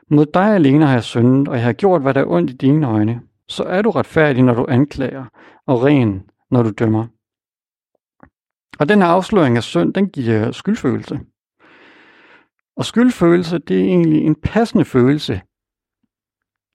Mod 0.10 0.26
dig 0.26 0.56
alene 0.56 0.86
har 0.86 0.94
jeg 0.94 1.04
syndet, 1.04 1.48
og 1.48 1.56
jeg 1.56 1.64
har 1.64 1.74
gjort, 1.74 2.02
hvad 2.02 2.14
der 2.14 2.22
er 2.22 2.30
ondt 2.30 2.52
i 2.52 2.54
dine 2.54 2.88
øjne. 2.88 3.22
Så 3.48 3.64
er 3.64 3.82
du 3.82 3.90
retfærdig, 3.92 4.44
når 4.44 4.54
du 4.54 4.66
anklager, 4.70 5.26
og 5.66 5.84
ren, 5.84 6.30
når 6.52 6.64
du 6.64 6.72
dømmer. 6.72 7.08
Og 8.80 8.90
den 8.90 9.02
her 9.02 9.08
afsløring 9.08 9.58
af 9.58 9.64
synd, 9.64 9.94
den 9.94 10.10
giver 10.10 10.52
skyldfølelse. 10.52 11.20
Og 12.76 12.86
skyldfølelse, 12.86 13.60
det 13.60 13.80
er 13.80 13.86
egentlig 13.86 14.26
en 14.26 14.36
passende 14.36 14.86
følelse 14.86 15.42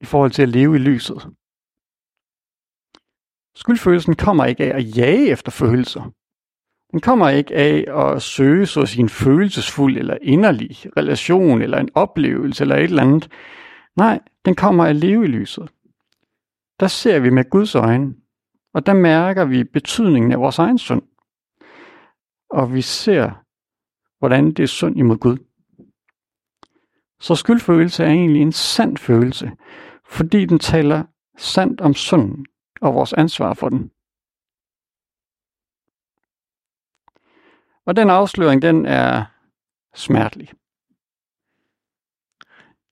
i 0.01 0.05
forhold 0.05 0.31
til 0.31 0.43
at 0.43 0.49
leve 0.49 0.77
i 0.77 0.79
lyset. 0.79 1.29
Skyldfølelsen 3.55 4.17
kommer 4.17 4.45
ikke 4.45 4.65
af 4.65 4.77
at 4.79 4.97
jage 4.97 5.31
efter 5.31 5.51
følelser. 5.51 6.11
Den 6.93 7.01
kommer 7.01 7.29
ikke 7.29 7.55
af 7.55 7.85
at 7.97 8.23
søge 8.23 8.67
så 8.67 8.81
at 8.81 8.89
sige, 8.89 9.03
en 9.03 9.09
følelsesfuld 9.09 9.99
eller 9.99 10.19
inderlig 10.23 10.77
relation 10.97 11.63
eller 11.63 11.79
en 11.79 11.89
oplevelse 11.95 12.65
eller 12.65 12.77
et 12.77 12.83
eller 12.83 13.03
andet. 13.03 13.29
Nej, 13.97 14.21
den 14.45 14.55
kommer 14.55 14.85
af 14.85 14.91
at 14.91 14.97
leve 14.97 15.25
i 15.25 15.29
lyset. 15.29 15.69
Der 16.81 16.87
ser 16.87 17.19
vi 17.19 17.31
med 17.31 17.51
Guds 17.51 17.75
øjne, 17.75 18.15
og 18.75 18.87
der 18.87 18.95
mærker 18.95 19.45
vi 19.45 19.65
betydningen 19.65 20.33
af 20.33 20.41
vores 20.41 20.59
egen 20.59 20.79
synd. 20.79 21.03
Og 22.51 22.75
vi 22.75 22.83
ser, 22.83 23.31
hvordan 24.19 24.53
det 24.53 24.63
er 24.63 24.67
synd 24.67 24.99
imod 24.99 25.19
Gud. 25.19 25.37
Så 27.21 27.35
skyldfølelse 27.35 28.05
er 28.05 28.09
egentlig 28.09 28.43
en 28.43 28.53
sand 28.53 28.97
følelse, 28.97 29.53
fordi 30.09 30.45
den 30.45 30.59
taler 30.59 31.05
sandt 31.39 31.81
om 31.81 31.95
synden 31.95 32.47
og 32.81 32.95
vores 32.95 33.13
ansvar 33.13 33.55
for 33.55 33.69
den. 33.69 33.91
Og 37.87 37.97
den 37.97 38.11
afsløring, 38.11 38.63
den 38.63 38.87
er 38.87 39.25
smertelig. 39.95 40.49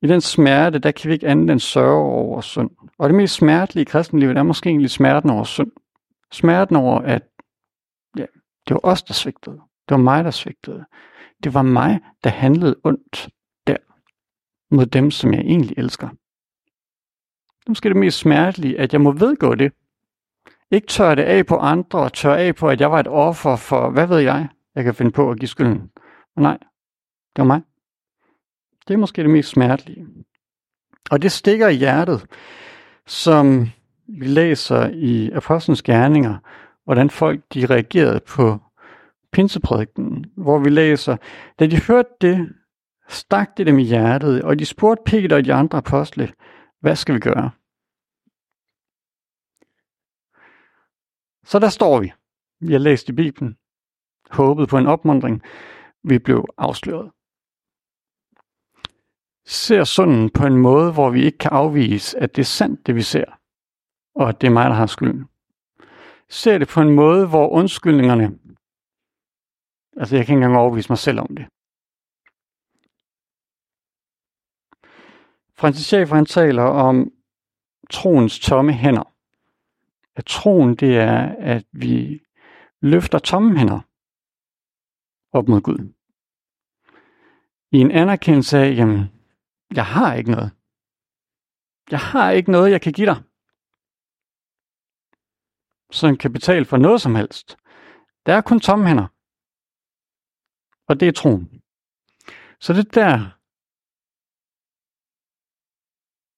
I 0.03 0.07
den 0.07 0.21
smerte, 0.21 0.79
der 0.79 0.91
kan 0.91 1.09
vi 1.09 1.15
ikke 1.15 1.29
andet 1.29 1.51
end 1.51 1.61
sørge 1.61 2.05
over 2.05 2.41
synd. 2.41 2.71
Og 2.99 3.09
det 3.09 3.17
mest 3.17 3.35
smertelige 3.35 3.83
i 3.83 3.85
kristenlivet 3.85 4.39
er 4.39 4.43
måske 4.43 4.69
egentlig 4.69 4.91
smerten 4.91 5.31
over 5.31 5.45
synd. 5.45 5.73
Smerten 6.33 6.77
over, 6.77 7.01
at 7.01 7.23
ja, 8.17 8.27
det 8.69 8.75
var 8.75 8.81
os, 8.83 9.03
der 9.03 9.15
svigtede. 9.15 9.57
Det 9.57 9.91
var 9.91 9.97
mig, 9.97 10.25
der 10.25 10.31
svigtede. 10.31 10.85
Det 11.45 11.55
var 11.55 11.63
mig, 11.63 12.01
der 12.25 12.31
handlede 12.31 12.77
ondt 12.85 13.29
der 13.67 13.77
mod 14.71 14.87
dem, 14.87 15.11
som 15.11 15.35
jeg 15.35 15.41
egentlig 15.41 15.79
elsker. 15.79 16.09
Det 16.09 17.67
er 17.67 17.71
måske 17.71 17.89
det 17.89 17.97
mest 17.97 18.19
smertelige, 18.19 18.79
at 18.81 18.93
jeg 18.93 19.01
må 19.01 19.13
vedgå 19.13 19.55
det. 19.55 19.73
Ikke 20.71 20.87
tør 20.87 21.15
det 21.15 21.23
af 21.23 21.47
på 21.47 21.57
andre, 21.57 21.99
og 21.99 22.13
tør 22.13 22.35
af 22.35 22.55
på, 22.55 22.69
at 22.69 22.81
jeg 22.81 22.91
var 22.91 23.01
et 23.01 23.09
offer 23.09 23.57
for, 23.57 23.91
hvad 23.91 24.07
ved 24.07 24.19
jeg, 24.19 24.49
jeg 24.75 24.85
kan 24.85 24.95
finde 24.95 25.11
på 25.11 25.31
at 25.31 25.39
give 25.39 25.49
skylden. 25.49 25.91
Men 26.37 26.43
nej, 26.43 26.59
det 27.37 27.39
var 27.39 27.45
mig. 27.45 27.62
Det 28.89 28.95
er 28.95 28.99
måske 28.99 29.23
det 29.23 29.31
mest 29.31 29.49
smertelige. 29.49 30.07
Og 31.11 31.23
det 31.23 31.33
stikker 31.33 31.69
i 31.69 31.75
hjertet, 31.75 32.27
som 33.07 33.69
vi 34.09 34.27
læser 34.27 34.89
i 34.89 35.31
Apostlenes 35.31 35.83
Gerninger, 35.83 36.39
hvordan 36.85 37.11
folk 37.11 37.41
de 37.55 37.67
reagerede 37.67 38.21
på 38.21 38.59
pinseprædiken, 39.33 40.25
hvor 40.37 40.59
vi 40.59 40.71
læser, 40.71 41.17
da 41.59 41.67
de 41.67 41.83
hørte 41.83 42.11
det, 42.21 42.53
stak 43.09 43.57
det 43.57 43.67
dem 43.67 43.79
i 43.79 43.85
hjertet, 43.85 44.43
og 44.43 44.59
de 44.59 44.67
spurgte 44.67 45.03
Peter 45.07 45.37
og 45.37 45.45
de 45.45 45.55
andre 45.55 45.79
apostle, 45.79 46.33
hvad 46.81 46.97
skal 46.97 47.15
vi 47.15 47.21
gøre? 47.21 47.50
Så 51.45 51.59
der 51.59 51.69
står 51.69 52.00
vi. 52.00 52.12
Vi 52.61 52.73
har 52.73 52.79
læst 52.79 53.09
i 53.09 53.12
Bibelen, 53.12 53.57
håbet 54.31 54.69
på 54.69 54.79
en 54.79 54.87
opmundring. 54.87 55.43
Vi 56.03 56.19
blev 56.19 56.45
afsløret. 56.59 57.11
Ser 59.47 59.85
sunden 59.85 60.31
på 60.31 60.47
en 60.47 60.57
måde, 60.57 60.93
hvor 60.93 61.11
vi 61.11 61.25
ikke 61.25 61.39
kan 61.39 61.51
afvise, 61.51 62.19
at 62.19 62.37
det 62.37 62.43
er 62.43 62.47
sandt, 62.47 62.87
det 62.87 62.95
vi 62.95 63.03
ser, 63.03 63.25
og 64.15 64.29
at 64.29 64.41
det 64.41 64.47
er 64.47 64.53
mig, 64.53 64.71
der 64.71 64.77
har 64.77 64.87
skylden. 64.87 65.29
Ser 66.29 66.59
det 66.59 66.69
på 66.69 66.81
en 66.81 66.95
måde, 66.95 67.29
hvor 67.29 67.49
undskyldningerne, 67.49 68.39
altså 69.97 70.17
jeg 70.17 70.27
kan 70.27 70.35
ikke 70.35 70.45
engang 70.45 70.57
overvise 70.57 70.89
mig 70.91 70.99
selv 70.99 71.21
om 71.21 71.37
det. 71.37 71.47
Francis 75.61 75.87
Schaeffer 75.87 76.17
han 76.17 76.27
taler 76.27 76.63
om 76.63 77.13
troens 77.91 78.39
tomme 78.39 78.73
hænder. 78.73 79.13
At 80.17 80.25
troen 80.25 80.75
det 80.75 80.97
er, 80.97 81.35
at 81.39 81.65
vi 81.73 82.21
løfter 82.81 83.19
tomme 83.19 83.59
hænder 83.59 83.81
op 85.33 85.49
mod 85.49 85.61
Gud. 85.61 85.81
I 87.73 87.79
en 87.79 87.91
anerkendelse 87.91 88.59
af, 88.59 88.77
jamen, 88.77 89.01
jeg 89.75 89.87
har 89.87 90.15
ikke 90.15 90.31
noget. 90.31 90.51
Jeg 91.91 92.01
har 92.01 92.31
ikke 92.31 92.51
noget, 92.51 92.71
jeg 92.71 92.81
kan 92.83 92.93
give 92.93 93.07
dig. 93.07 93.23
Som 95.93 96.17
kan 96.17 96.33
betale 96.33 96.65
for 96.65 96.77
noget 96.77 97.01
som 97.01 97.15
helst. 97.15 97.57
Der 98.27 98.35
er 98.35 98.41
kun 98.41 98.61
tomme 98.61 98.89
hænder. 98.89 99.07
Og 100.89 101.01
det 101.01 101.09
er 101.09 101.13
troen. 101.13 101.63
Så 102.61 102.73
det 102.73 102.87
er 102.87 102.91
der, 102.91 103.41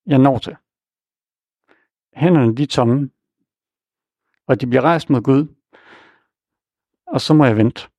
jeg 0.07 0.19
når 0.19 0.39
til. 0.39 0.57
Hænderne 2.15 2.57
de 2.57 2.63
er 2.63 2.67
tomme, 2.67 3.11
og 4.47 4.61
de 4.61 4.67
bliver 4.67 4.83
rejst 4.83 5.11
mod 5.11 5.23
Gud, 5.23 5.55
og 7.07 7.21
så 7.21 7.35
må 7.35 7.45
jeg 7.45 7.57
vente. 7.57 7.92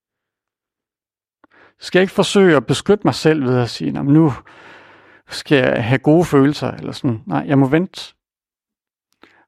Skal 1.83 1.99
jeg 1.99 2.03
ikke 2.03 2.13
forsøge 2.13 2.55
at 2.55 2.65
beskytte 2.65 3.07
mig 3.07 3.15
selv 3.15 3.45
ved 3.45 3.57
at 3.57 3.69
sige, 3.69 3.91
nu 3.91 4.33
skal 5.29 5.57
jeg 5.57 5.85
have 5.85 5.99
gode 5.99 6.25
følelser, 6.25 6.71
eller 6.71 6.91
sådan. 6.91 7.23
Nej, 7.25 7.43
jeg 7.47 7.59
må 7.59 7.67
vente. 7.67 8.15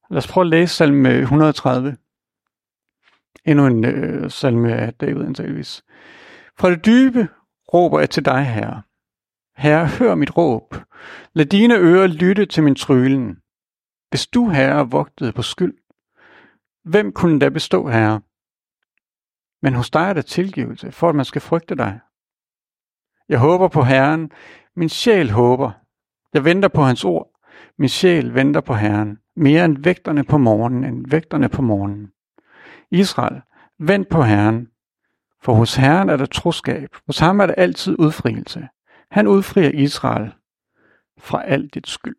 Lad 0.09 0.17
os 0.17 0.27
prøve 0.27 0.43
at 0.43 0.49
læse 0.49 0.75
salme 0.75 1.09
130. 1.09 1.97
Endnu 3.45 3.67
en 3.67 3.85
øh, 3.85 4.31
salme 4.31 4.73
af 4.73 4.93
David 4.93 5.25
antageligvis. 5.25 5.83
Fra 6.57 6.69
det 6.69 6.85
dybe 6.85 7.27
råber 7.73 7.99
jeg 7.99 8.09
til 8.09 8.25
dig, 8.25 8.45
Herre. 8.45 8.81
Herre, 9.57 9.87
hør 9.87 10.15
mit 10.15 10.37
råb. 10.37 10.75
Lad 11.33 11.45
dine 11.45 11.77
ører 11.77 12.07
lytte 12.07 12.45
til 12.45 12.63
min 12.63 12.75
trylen. 12.75 13.37
Hvis 14.09 14.27
du, 14.27 14.49
Herre, 14.49 14.89
vogtede 14.89 15.31
på 15.31 15.41
skyld, 15.41 15.77
hvem 16.83 17.11
kunne 17.11 17.39
da 17.39 17.49
bestå, 17.49 17.87
Herre? 17.87 18.21
Men 19.61 19.73
hos 19.73 19.89
dig 19.89 20.09
er 20.09 20.13
der 20.13 20.21
tilgivelse, 20.21 20.91
for 20.91 21.09
at 21.09 21.15
man 21.15 21.25
skal 21.25 21.41
frygte 21.41 21.75
dig. 21.75 21.99
Jeg 23.29 23.39
håber 23.39 23.67
på 23.67 23.83
Herren. 23.83 24.31
Min 24.75 24.89
sjæl 24.89 25.31
håber. 25.31 25.71
Jeg 26.33 26.45
venter 26.45 26.67
på 26.67 26.81
hans 26.81 27.03
ord. 27.03 27.29
Min 27.77 27.89
sjæl 27.89 28.33
venter 28.33 28.61
på 28.61 28.73
Herren. 28.73 29.19
Mere 29.35 29.65
end 29.65 29.83
vægterne 29.83 30.23
på 30.23 30.37
morgenen, 30.37 30.83
end 30.83 31.09
vægterne 31.09 31.49
på 31.49 31.61
morgenen. 31.61 32.11
Israel, 32.91 33.41
vent 33.79 34.09
på 34.09 34.23
Herren. 34.23 34.69
For 35.41 35.53
hos 35.53 35.75
Herren 35.75 36.09
er 36.09 36.17
der 36.17 36.25
troskab. 36.25 36.89
Hos 37.05 37.19
ham 37.19 37.39
er 37.39 37.45
der 37.45 37.55
altid 37.55 37.99
udfrielse. 37.99 38.67
Han 39.11 39.27
udfrier 39.27 39.69
Israel 39.69 40.33
fra 41.17 41.43
alt 41.43 41.73
dit 41.73 41.87
skyld. 41.87 42.15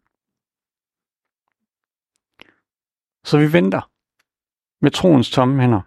Så 3.25 3.39
vi 3.39 3.53
venter 3.53 3.91
med 4.81 4.91
troens 4.91 5.31
tomme 5.31 5.61
hænder. 5.61 5.81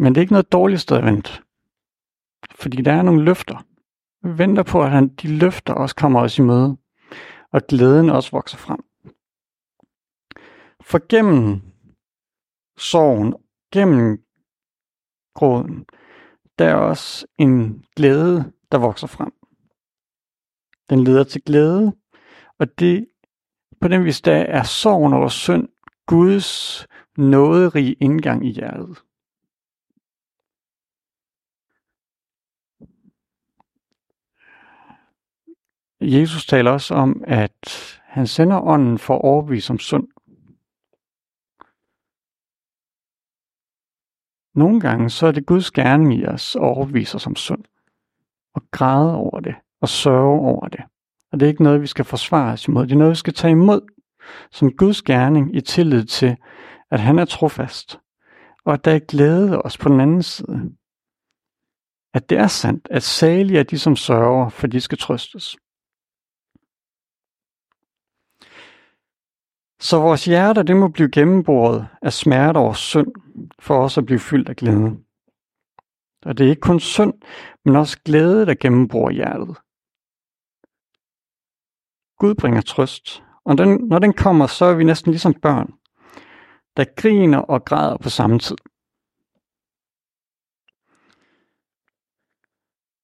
Men 0.00 0.14
det 0.14 0.20
er 0.20 0.22
ikke 0.22 0.32
noget 0.32 0.52
dårligt 0.52 0.80
sted 0.80 0.96
at 0.96 1.04
vente. 1.04 1.42
Fordi 2.54 2.82
der 2.82 2.92
er 2.92 3.02
nogle 3.02 3.24
løfter. 3.24 3.66
Vi 4.22 4.38
venter 4.38 4.62
på, 4.62 4.82
at 4.82 4.90
han, 4.90 5.08
de 5.08 5.38
løfter 5.38 5.74
også 5.74 5.96
kommer 5.96 6.20
os 6.20 6.38
i 6.38 6.42
møde. 6.42 6.76
Og 7.52 7.62
glæden 7.68 8.10
også 8.10 8.30
vokser 8.30 8.58
frem. 8.58 8.84
For 10.80 11.06
gennem 11.08 11.60
sorgen, 12.78 13.34
gennem 13.72 14.18
gråden, 15.34 15.86
der 16.58 16.68
er 16.68 16.74
også 16.74 17.26
en 17.38 17.84
glæde, 17.96 18.52
der 18.72 18.78
vokser 18.78 19.06
frem. 19.06 19.32
Den 20.90 21.04
leder 21.04 21.24
til 21.24 21.42
glæde, 21.42 21.96
og 22.58 22.78
det 22.78 23.06
på 23.80 23.88
den 23.88 24.04
vis, 24.04 24.20
der 24.20 24.36
er 24.36 24.62
sorgen 24.62 25.12
over 25.12 25.28
synd 25.28 25.68
Guds 26.06 26.86
nåderige 27.16 27.92
indgang 27.92 28.46
i 28.46 28.50
hjertet. 28.50 29.02
Jesus 36.00 36.46
taler 36.46 36.70
også 36.70 36.94
om, 36.94 37.24
at 37.26 38.00
han 38.04 38.26
sender 38.26 38.60
ånden 38.60 38.98
for 38.98 39.14
at 39.14 39.22
overbevise 39.22 39.70
om 39.70 39.78
synd. 39.78 40.08
Nogle 44.54 44.80
gange 44.80 45.10
så 45.10 45.26
er 45.26 45.32
det 45.32 45.46
Guds 45.46 45.70
gerning 45.70 46.14
i 46.14 46.26
os 46.26 46.56
at 46.56 46.62
overbevise 46.62 47.14
os 47.14 47.26
om 47.26 47.36
synd. 47.36 47.64
Og 48.54 48.62
græde 48.70 49.14
over 49.14 49.40
det. 49.40 49.54
Og 49.80 49.88
sørge 49.88 50.40
over 50.40 50.68
det. 50.68 50.80
Og 51.32 51.40
det 51.40 51.46
er 51.46 51.50
ikke 51.50 51.62
noget, 51.62 51.82
vi 51.82 51.86
skal 51.86 52.04
forsvare 52.04 52.52
os 52.52 52.68
imod. 52.68 52.86
Det 52.86 52.92
er 52.92 52.98
noget, 52.98 53.10
vi 53.10 53.16
skal 53.16 53.34
tage 53.34 53.50
imod 53.50 53.80
som 54.50 54.72
Guds 54.72 55.02
gerning 55.02 55.56
i 55.56 55.60
tillid 55.60 56.04
til, 56.04 56.36
at 56.90 57.00
han 57.00 57.18
er 57.18 57.24
trofast. 57.24 58.00
Og 58.64 58.72
at 58.72 58.84
der 58.84 58.94
er 58.94 58.98
glæde 58.98 59.62
os 59.62 59.78
på 59.78 59.88
den 59.88 60.00
anden 60.00 60.22
side. 60.22 60.76
At 62.14 62.30
det 62.30 62.38
er 62.38 62.46
sandt, 62.46 62.88
at 62.90 63.02
salige 63.02 63.58
er 63.58 63.62
de, 63.62 63.78
som 63.78 63.96
sørger, 63.96 64.48
for 64.48 64.66
de 64.66 64.80
skal 64.80 64.98
trøstes. 64.98 65.56
Så 69.80 69.98
vores 69.98 70.24
hjerter, 70.24 70.62
det 70.62 70.76
må 70.76 70.88
blive 70.88 71.10
gennemboret 71.10 71.88
af 72.02 72.12
smerte 72.12 72.58
og 72.58 72.76
synd, 72.76 73.12
for 73.58 73.84
os 73.84 73.98
at 73.98 74.06
blive 74.06 74.18
fyldt 74.18 74.48
af 74.48 74.56
glæde. 74.56 74.98
Og 76.24 76.38
det 76.38 76.46
er 76.46 76.50
ikke 76.50 76.60
kun 76.60 76.80
synd, 76.80 77.14
men 77.64 77.76
også 77.76 77.98
glæde, 78.04 78.46
der 78.46 78.54
gennembruger 78.54 79.10
hjertet. 79.10 79.56
Gud 82.18 82.34
bringer 82.34 82.60
trøst, 82.60 83.22
og 83.44 83.58
den, 83.58 83.88
når 83.88 83.98
den 83.98 84.12
kommer, 84.12 84.46
så 84.46 84.64
er 84.64 84.74
vi 84.74 84.84
næsten 84.84 85.10
ligesom 85.10 85.34
børn, 85.34 85.72
der 86.76 86.84
griner 86.96 87.38
og 87.38 87.64
græder 87.64 87.96
på 87.96 88.08
samme 88.08 88.38
tid. 88.38 88.56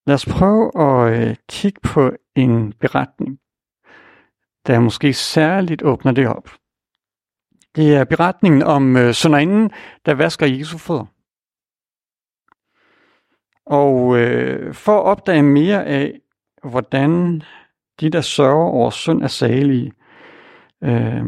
Lad 0.06 0.14
os 0.14 0.26
prøve 0.26 0.70
at 0.86 1.28
øh, 1.28 1.36
kigge 1.48 1.80
på 1.80 2.10
en 2.36 2.72
beretning, 2.72 3.38
der 4.66 4.80
måske 4.80 5.12
særligt 5.12 5.82
åbner 5.82 6.12
det 6.12 6.28
op. 6.28 6.61
Det 7.76 7.94
er 7.94 8.04
beretningen 8.04 8.62
om 8.62 8.96
øh, 8.96 9.14
sønderinden, 9.14 9.70
der 10.06 10.14
vasker 10.14 10.46
Jesu 10.46 10.78
fødder. 10.78 11.06
Og 13.66 14.18
øh, 14.18 14.74
for 14.74 14.98
at 14.98 15.04
opdage 15.04 15.42
mere 15.42 15.86
af, 15.86 16.20
hvordan 16.64 17.42
de, 18.00 18.10
der 18.10 18.20
sørger 18.20 18.70
over 18.70 18.90
synd, 18.90 19.22
er 19.22 19.26
salige, 19.26 19.92
øh, 20.84 21.26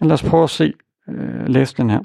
lad 0.00 0.12
os 0.12 0.22
prøve 0.22 0.44
at 0.44 0.50
se, 0.50 0.74
øh, 1.08 1.46
læse 1.46 1.76
den 1.76 1.90
her. 1.90 2.00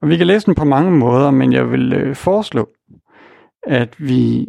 Og 0.00 0.08
vi 0.08 0.16
kan 0.16 0.26
læse 0.26 0.46
den 0.46 0.54
på 0.54 0.64
mange 0.64 0.90
måder, 0.90 1.30
men 1.30 1.52
jeg 1.52 1.70
vil 1.70 1.92
øh, 1.92 2.16
foreslå, 2.16 2.68
at 3.62 4.00
vi 4.00 4.48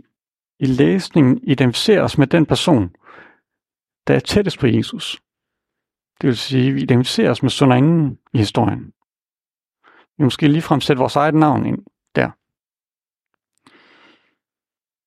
i 0.60 0.66
læsningen 0.66 1.40
identificerer 1.44 2.04
os 2.04 2.18
med 2.18 2.28
den 2.28 2.46
person, 2.46 2.90
der 4.08 4.16
er 4.16 4.20
tættest 4.20 4.60
på 4.60 4.68
Jesus. 4.68 5.22
Det 6.24 6.28
vil 6.28 6.38
sige, 6.38 6.70
at 6.70 6.76
vi 6.76 6.82
identificerer 6.82 7.32
os 7.32 7.44
med 7.44 7.50
sønderinden 7.50 8.18
i 8.34 8.38
historien. 8.38 8.94
Vi 10.18 10.24
måske 10.24 10.48
ligefrem 10.48 10.82
sætte 10.82 11.00
vores 11.00 11.16
eget 11.16 11.34
navn 11.34 11.66
ind 11.66 11.78
der. 12.16 12.30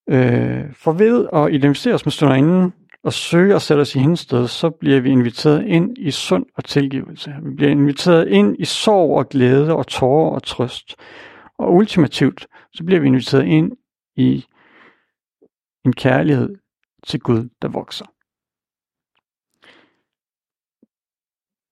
Øh, 0.09 0.75
for 0.75 0.93
ved 0.93 1.29
at 1.33 1.55
identificere 1.55 1.95
os 1.95 2.07
med 2.07 2.13
sønderinden 2.13 2.73
og 3.05 3.13
søge 3.13 3.55
at 3.55 3.63
sætte 3.63 3.81
os 3.81 3.95
i 3.95 3.99
hendes 3.99 4.21
sted, 4.21 4.49
så 4.49 4.71
bliver 4.71 5.01
vi 5.01 5.11
inviteret 5.11 5.67
ind 5.67 5.99
i 5.99 6.11
sund 6.11 6.47
og 6.55 6.65
tilgivelse. 6.65 7.35
Vi 7.43 7.55
bliver 7.55 7.71
inviteret 7.71 8.29
ind 8.29 8.57
i 8.59 8.65
sorg 8.65 9.19
og 9.19 9.29
glæde 9.29 9.77
og 9.77 9.87
tårer 9.87 10.31
og 10.31 10.43
trøst. 10.43 10.97
Og 11.59 11.75
ultimativt, 11.75 12.47
så 12.73 12.85
bliver 12.85 13.01
vi 13.01 13.07
inviteret 13.07 13.45
ind 13.45 13.73
i 14.17 14.47
en 15.85 15.93
kærlighed 15.93 16.57
til 17.07 17.21
Gud, 17.21 17.49
der 17.63 17.69
vokser. 17.69 18.16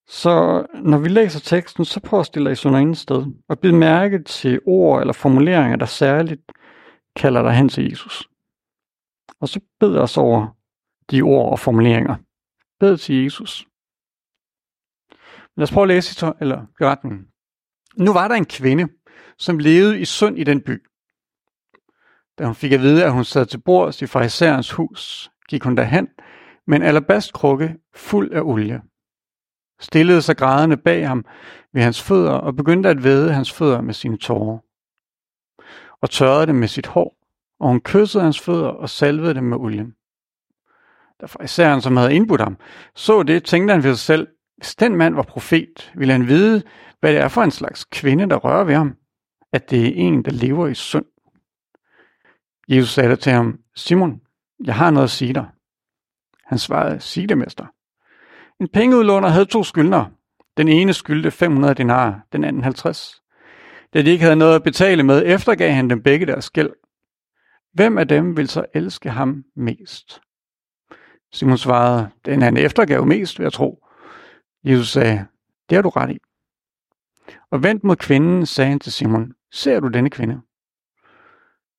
Så 0.06 0.66
når 0.74 0.98
vi 0.98 1.08
læser 1.08 1.40
teksten, 1.40 1.84
så 1.84 2.00
prøv 2.00 2.20
at 2.20 2.26
stille 2.26 2.44
dig 2.44 2.52
i 2.52 2.56
sådan 2.56 2.78
andet 2.78 2.98
sted, 2.98 3.26
og 3.48 3.58
bid 3.58 3.72
mærke 3.72 4.22
til 4.22 4.60
ord 4.66 5.00
eller 5.00 5.12
formuleringer, 5.12 5.76
der 5.76 5.86
særligt 5.86 6.40
kalder 7.16 7.42
dig 7.42 7.52
hen 7.52 7.68
til 7.68 7.90
Jesus. 7.90 8.28
Og 9.40 9.48
så 9.48 9.60
bed 9.80 9.96
os 9.96 10.16
over 10.16 10.46
de 11.10 11.22
ord 11.22 11.52
og 11.52 11.58
formuleringer. 11.58 12.16
Bed 12.80 12.96
til 12.96 13.22
Jesus. 13.22 13.66
Lad 15.56 15.62
os 15.62 15.72
prøve 15.72 15.84
at 15.84 15.88
læse 15.88 16.26
eller 16.40 16.66
beretningen 16.78 17.26
Nu 17.96 18.12
var 18.12 18.28
der 18.28 18.34
en 18.34 18.46
kvinde, 18.46 18.88
som 19.38 19.58
levede 19.58 20.00
i 20.00 20.04
sund 20.04 20.38
i 20.38 20.44
den 20.44 20.60
by. 20.60 20.86
Da 22.38 22.44
hun 22.44 22.54
fik 22.54 22.72
at 22.72 22.80
vide, 22.80 23.04
at 23.04 23.12
hun 23.12 23.24
sad 23.24 23.46
til 23.46 23.60
bords 23.60 24.02
i 24.02 24.06
farisæerens 24.06 24.72
hus, 24.72 25.30
gik 25.48 25.64
hun 25.64 25.76
derhen 25.76 26.08
med 26.66 26.76
en 26.76 26.82
alabastkrukke 26.82 27.76
fuld 27.94 28.32
af 28.32 28.40
olie. 28.40 28.82
Stillede 29.80 30.22
sig 30.22 30.36
grædende 30.36 30.76
bag 30.76 31.08
ham 31.08 31.24
ved 31.72 31.82
hans 31.82 32.02
fødder 32.02 32.32
og 32.32 32.56
begyndte 32.56 32.88
at 32.88 33.04
væde 33.04 33.32
hans 33.32 33.52
fødder 33.52 33.80
med 33.80 33.94
sine 33.94 34.18
tårer. 34.18 34.58
Og 36.00 36.10
tørrede 36.10 36.46
dem 36.46 36.54
med 36.54 36.68
sit 36.68 36.86
hår, 36.86 37.16
og 37.60 37.68
hun 37.68 37.80
kyssede 37.80 38.24
hans 38.24 38.40
fødder 38.40 38.68
og 38.68 38.90
salvede 38.90 39.34
dem 39.34 39.44
med 39.44 39.56
olien. 39.56 39.94
Da 41.20 41.26
farisæeren, 41.26 41.80
som 41.80 41.96
havde 41.96 42.14
indbudt 42.14 42.40
ham, 42.40 42.56
så 42.94 43.22
det, 43.22 43.44
tænkte 43.44 43.72
han 43.72 43.82
ved 43.82 43.94
sig 43.94 43.98
selv, 43.98 44.28
hvis 44.56 44.74
den 44.74 44.96
mand 44.96 45.14
var 45.14 45.22
profet, 45.22 45.92
ville 45.94 46.12
han 46.12 46.28
vide, 46.28 46.62
hvad 47.00 47.12
det 47.12 47.20
er 47.20 47.28
for 47.28 47.42
en 47.42 47.50
slags 47.50 47.84
kvinde, 47.84 48.30
der 48.30 48.36
rører 48.36 48.64
ved 48.64 48.74
ham, 48.74 48.96
at 49.52 49.70
det 49.70 49.86
er 49.86 49.92
en, 49.94 50.24
der 50.24 50.30
lever 50.30 50.66
i 50.66 50.74
synd. 50.74 51.04
Jesus 52.68 52.90
sagde 52.90 53.16
til 53.16 53.32
ham, 53.32 53.58
Simon, 53.76 54.20
jeg 54.64 54.74
har 54.74 54.90
noget 54.90 55.04
at 55.04 55.10
sige 55.10 55.34
dig. 55.34 55.46
Han 56.44 56.58
svarede, 56.58 57.00
sig 57.00 57.28
det, 57.28 57.38
mester. 57.38 57.66
En 58.60 58.68
pengeudlåner 58.68 59.28
havde 59.28 59.44
to 59.44 59.62
skyldnere. 59.62 60.10
Den 60.56 60.68
ene 60.68 60.92
skyldte 60.92 61.30
500 61.30 61.74
dinar, 61.74 62.26
den 62.32 62.44
anden 62.44 62.62
50. 62.62 63.22
Da 63.94 64.02
de 64.02 64.10
ikke 64.10 64.24
havde 64.24 64.36
noget 64.36 64.54
at 64.54 64.62
betale 64.62 65.02
med, 65.02 65.22
eftergav 65.26 65.70
han 65.70 65.90
dem 65.90 66.02
begge 66.02 66.26
deres 66.26 66.50
gæld. 66.50 66.70
Hvem 67.72 67.98
af 67.98 68.08
dem 68.08 68.36
vil 68.36 68.48
så 68.48 68.64
elske 68.74 69.10
ham 69.10 69.44
mest? 69.56 70.20
Simon 71.32 71.58
svarede, 71.58 72.10
den 72.24 72.42
han 72.42 72.56
eftergav 72.56 73.06
mest, 73.06 73.38
vil 73.38 73.44
jeg 73.44 73.52
tro. 73.52 73.86
Jesus 74.64 74.88
sagde, 74.88 75.26
det 75.68 75.76
har 75.76 75.82
du 75.82 75.88
ret 75.88 76.10
i. 76.10 76.18
Og 77.50 77.62
vendt 77.62 77.84
mod 77.84 77.96
kvinden, 77.96 78.46
sagde 78.46 78.70
han 78.70 78.78
til 78.78 78.92
Simon, 78.92 79.32
ser 79.52 79.80
du 79.80 79.88
denne 79.88 80.10
kvinde? 80.10 80.40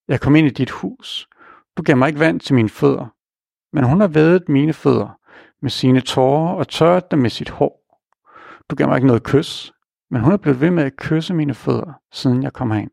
Jeg 0.08 0.20
kom 0.20 0.36
ind 0.36 0.46
i 0.46 0.50
dit 0.50 0.70
hus. 0.70 1.28
Du 1.76 1.82
gav 1.82 1.96
mig 1.96 2.08
ikke 2.08 2.20
vand 2.20 2.40
til 2.40 2.54
mine 2.54 2.68
fødder, 2.68 3.06
men 3.72 3.84
hun 3.84 4.00
har 4.00 4.08
vædet 4.08 4.48
mine 4.48 4.72
fødder 4.72 5.18
med 5.62 5.70
sine 5.70 6.00
tårer 6.00 6.54
og 6.54 6.68
tørret 6.68 7.10
dem 7.10 7.18
med 7.18 7.30
sit 7.30 7.48
hår. 7.48 7.98
Du 8.70 8.76
gav 8.76 8.88
mig 8.88 8.96
ikke 8.96 9.06
noget 9.06 9.22
kys, 9.22 9.72
men 10.10 10.22
hun 10.22 10.32
er 10.32 10.36
blevet 10.36 10.60
ved 10.60 10.70
med 10.70 10.84
at 10.84 10.96
kysse 10.96 11.34
mine 11.34 11.54
fødder, 11.54 11.92
siden 12.12 12.42
jeg 12.42 12.52
kom 12.52 12.70
herind. 12.70 12.90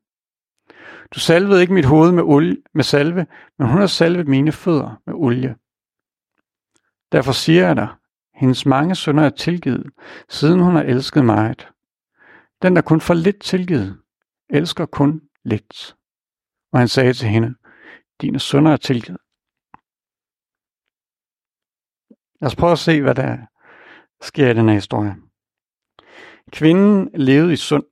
Du 1.12 1.20
salvede 1.20 1.62
ikke 1.62 1.74
mit 1.74 1.86
hoved 1.86 2.12
med, 2.12 2.24
olie, 2.24 2.58
med 2.74 2.84
salve, 2.84 3.26
men 3.60 3.68
hun 3.68 3.80
har 3.80 3.88
salvet 3.88 4.28
mine 4.28 4.52
fødder 4.52 5.02
med 5.06 5.14
olie. 5.14 5.56
Derfor 7.12 7.32
siger 7.32 7.68
jeg 7.68 7.76
dig, 7.76 7.88
hendes 8.36 8.66
mange 8.66 8.96
sønder 8.96 9.24
er 9.24 9.30
tilgivet, 9.30 9.92
siden 10.30 10.60
hun 10.60 10.76
har 10.76 10.84
elsket 10.84 11.26
mig. 11.26 11.56
Den, 12.62 12.76
der 12.76 12.82
kun 12.82 13.02
får 13.02 13.14
lidt 13.14 13.42
tilgivet, 13.42 13.98
elsker 14.50 14.86
kun 14.86 15.22
lidt. 15.44 15.96
Og 16.72 16.80
han 16.80 16.88
sagde 16.88 17.14
til 17.14 17.28
hende, 17.28 17.56
dine 18.22 18.40
sønder 18.40 18.72
er 18.72 18.78
tilgivet. 18.78 19.20
Lad 22.44 22.52
os 22.52 22.56
prøve 22.56 22.72
at 22.72 22.80
se, 22.80 23.02
hvad 23.02 23.16
der 23.16 23.46
sker 24.22 24.50
i 24.50 24.54
den 24.54 24.68
her 24.68 24.76
historie. 24.76 25.16
Kvinden 26.52 27.10
levede 27.14 27.54
i 27.54 27.56
synd. 27.56 27.84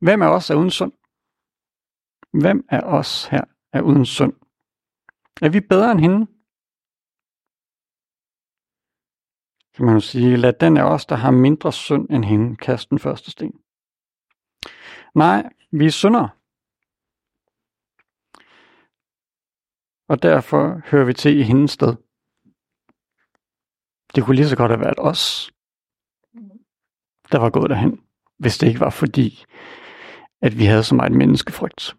Hvem 0.00 0.22
af 0.22 0.28
os 0.36 0.50
er 0.50 0.54
uden 0.54 0.70
synd? 0.70 0.92
Hvem 2.42 2.66
af 2.68 2.80
os 2.98 3.26
her 3.26 3.44
er 3.72 3.82
uden 3.82 4.06
synd? 4.06 4.32
Er 5.42 5.48
vi 5.48 5.60
bedre 5.60 5.92
end 5.92 6.00
hende? 6.00 6.20
Kan 9.74 9.84
man 9.86 9.94
jo 9.94 10.00
sige, 10.00 10.36
lad 10.36 10.52
den 10.52 10.76
af 10.76 10.84
os, 10.94 11.06
der 11.06 11.16
har 11.16 11.30
mindre 11.30 11.72
synd 11.72 12.06
end 12.10 12.24
hende, 12.24 12.56
kaste 12.56 12.90
den 12.90 12.98
første 12.98 13.30
sten. 13.30 13.54
Nej, 15.14 15.42
vi 15.72 15.86
er 15.86 15.90
syndere. 15.90 16.28
Og 20.12 20.22
derfor 20.22 20.80
hører 20.84 21.04
vi 21.04 21.14
til 21.14 21.38
i 21.38 21.42
hendes 21.42 21.70
sted. 21.70 21.94
Det 24.14 24.24
kunne 24.24 24.36
lige 24.36 24.48
så 24.48 24.56
godt 24.56 24.70
have 24.70 24.80
været 24.80 24.98
os, 24.98 25.52
der 27.32 27.38
var 27.38 27.50
gået 27.50 27.70
derhen, 27.70 28.00
hvis 28.38 28.58
det 28.58 28.68
ikke 28.68 28.80
var 28.80 28.90
fordi, 28.90 29.44
at 30.40 30.58
vi 30.58 30.64
havde 30.64 30.84
så 30.84 30.94
meget 30.94 31.12
menneskefrygt. 31.12 31.96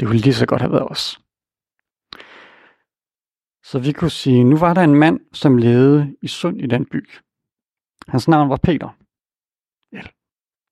Det 0.00 0.08
kunne 0.08 0.18
lige 0.18 0.34
så 0.34 0.46
godt 0.46 0.60
have 0.60 0.72
været 0.72 0.90
os. 0.90 1.20
Så 3.62 3.78
vi 3.78 3.92
kunne 3.92 4.10
sige, 4.10 4.44
nu 4.44 4.56
var 4.56 4.74
der 4.74 4.82
en 4.82 4.94
mand, 4.94 5.20
som 5.32 5.58
levede 5.58 6.16
i 6.22 6.28
Sund 6.28 6.60
i 6.60 6.66
den 6.66 6.86
by. 6.86 7.10
Hans 8.08 8.28
navn 8.28 8.50
var 8.50 8.60
Peter. 8.62 8.88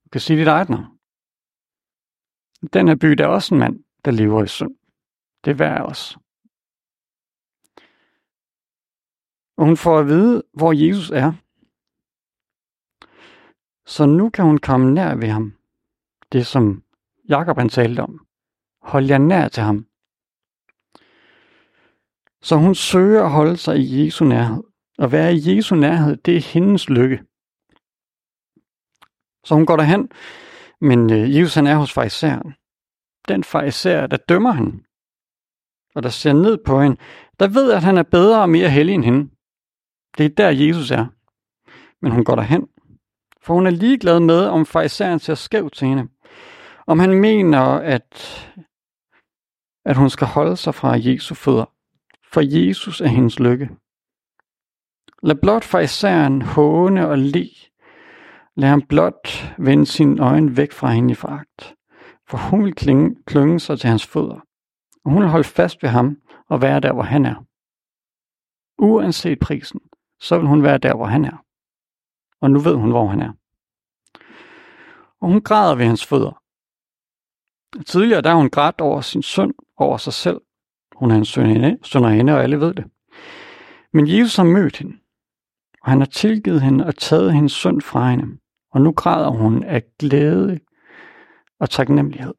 Du 0.05 0.09
kan 0.13 0.21
sige 0.21 0.39
dit 0.39 0.49
eget 0.49 0.69
navn. 0.69 0.99
Den 2.73 2.89
her 2.89 2.97
by, 2.97 3.09
der 3.09 3.25
er 3.25 3.29
også 3.29 3.55
en 3.55 3.59
mand, 3.59 3.85
der 4.05 4.11
lever 4.11 4.45
i 4.45 4.49
Sund. 4.49 4.77
Det 5.45 5.51
er 5.51 5.55
hver 5.55 5.75
af 5.75 5.83
os. 5.83 6.19
Og 9.57 9.65
hun 9.67 9.77
får 9.77 9.99
at 9.99 10.07
vide, 10.07 10.43
hvor 10.55 10.73
Jesus 10.73 11.11
er. 11.11 11.33
Så 13.87 14.07
nu 14.07 14.31
kan 14.31 14.45
hun 14.45 14.59
komme 14.59 14.95
nær 14.95 15.15
ved 15.15 15.29
ham. 15.29 15.55
Det 16.33 16.47
som 16.47 16.83
Jakob 17.29 17.59
han 17.59 17.69
talte 17.69 18.01
om. 18.01 18.27
Hold 18.83 19.07
jer 19.07 19.19
nær 19.19 19.49
til 19.49 19.63
ham. 19.63 19.87
Så 22.43 22.57
hun 22.57 22.75
søger 22.75 23.25
at 23.25 23.31
holde 23.31 23.57
sig 23.57 23.79
i 23.79 24.05
Jesu 24.05 24.25
nærhed. 24.25 24.63
At 24.99 25.13
være 25.13 25.35
i 25.35 25.57
Jesu 25.57 25.75
nærhed, 25.75 26.17
det 26.17 26.37
er 26.37 26.41
hendes 26.41 26.89
lykke. 26.89 27.19
Så 29.45 29.55
hun 29.55 29.67
går 29.67 29.77
derhen, 29.77 30.11
men 30.81 31.13
øh, 31.13 31.37
Jesus 31.37 31.55
han 31.55 31.67
er 31.67 31.77
hos 31.77 31.93
fejseren. 31.93 32.55
Den 33.29 33.45
farisæer, 33.45 34.07
der 34.07 34.17
dømmer 34.17 34.53
hende, 34.53 34.85
og 35.95 36.03
der 36.03 36.09
ser 36.09 36.33
ned 36.33 36.59
på 36.65 36.81
hende, 36.81 36.97
der 37.41 37.49
ved, 37.49 37.73
at 37.73 37.83
han 37.83 37.99
er 37.99 38.03
bedre 38.03 38.43
og 38.43 38.51
mere 38.51 38.71
hellig 38.71 38.95
end 38.95 39.05
hende. 39.05 39.31
Det 40.19 40.25
er 40.25 40.29
der, 40.29 40.49
Jesus 40.49 40.91
er. 40.91 41.07
Men 42.03 42.13
hun 42.13 42.25
går 42.25 42.35
derhen, 42.35 42.69
for 43.43 43.55
hun 43.55 43.67
er 43.67 43.71
ligeglad 43.71 44.21
med, 44.21 44.47
om 44.47 44.67
farisæeren 44.67 45.19
ser 45.19 45.35
skævt 45.35 45.75
til 45.75 45.89
hende. 45.89 46.09
Om 46.87 46.99
han 46.99 47.15
mener, 47.15 47.61
at, 47.61 48.13
at 49.85 49.97
hun 49.97 50.11
skal 50.11 50.27
holde 50.27 50.57
sig 50.57 50.75
fra 50.75 50.97
Jesu 50.99 51.35
fødder. 51.35 51.65
For 52.33 52.41
Jesus 52.41 53.01
er 53.01 53.07
hendes 53.07 53.39
lykke. 53.39 53.71
Lad 55.23 55.37
blot 55.43 55.65
farisæeren 55.65 56.43
håne 56.43 57.09
og 57.09 57.19
le. 57.19 57.49
Lad 58.57 58.69
ham 58.69 58.83
blot 58.83 59.29
vende 59.59 59.87
sine 59.87 60.23
øjne 60.23 60.57
væk 60.57 60.73
fra 60.73 60.91
hende 60.91 61.13
i 61.13 61.15
foragt. 61.15 61.75
For 62.29 62.39
hun 62.39 62.65
vil 62.65 62.75
klinge, 62.75 63.17
klynge 63.27 63.61
sig 63.61 63.81
til 63.81 63.89
hans 63.89 64.07
fødder. 64.07 64.41
Og 65.05 65.11
hun 65.11 65.23
vil 65.23 65.31
holde 65.31 65.45
fast 65.49 65.83
ved 65.83 65.91
ham 65.91 66.17
og 66.49 66.63
være 66.63 66.81
der, 66.81 66.93
hvor 66.93 67.03
han 67.03 67.27
er. 67.27 67.45
Uanset 68.79 69.39
prisen, 69.39 69.81
så 70.23 70.39
vil 70.39 70.49
hun 70.49 70.63
være 70.63 70.79
der, 70.79 70.95
hvor 70.95 71.07
han 71.07 71.25
er. 71.25 71.45
Og 72.41 72.51
nu 72.51 72.59
ved 72.59 72.75
hun, 72.75 72.91
hvor 72.91 73.07
han 73.07 73.21
er. 73.21 73.33
Og 75.21 75.29
hun 75.29 75.41
græder 75.41 75.75
ved 75.75 75.87
hans 75.87 76.07
fødder. 76.07 76.43
Tidligere 77.87 78.21
der 78.21 78.35
hun 78.35 78.51
grædt 78.51 78.81
over 78.81 79.01
sin 79.01 79.23
søn, 79.23 79.53
over 79.77 79.97
sig 79.97 80.13
selv. 80.13 80.41
Hun 80.97 81.11
er 81.11 81.15
en 81.15 81.25
sønderinde, 81.85 82.33
og 82.33 82.43
alle 82.43 82.61
ved 82.61 82.75
det. 82.75 82.85
Men 83.93 84.09
Jesus 84.09 84.37
har 84.37 84.45
mødt 84.45 84.77
hende, 84.77 84.99
og 85.83 85.91
han 85.91 85.99
har 85.99 86.07
tilgivet 86.07 86.63
hende 86.63 86.87
og 86.87 86.97
taget 86.97 87.33
hendes 87.33 87.53
synd 87.53 87.81
fra 87.81 88.11
hende. 88.11 88.39
Og 88.71 88.81
nu 88.81 88.93
græder 88.93 89.29
hun 89.29 89.63
af 89.63 89.83
glæde 89.99 90.61
og 91.61 91.71
taknemmelighed. 91.71 92.35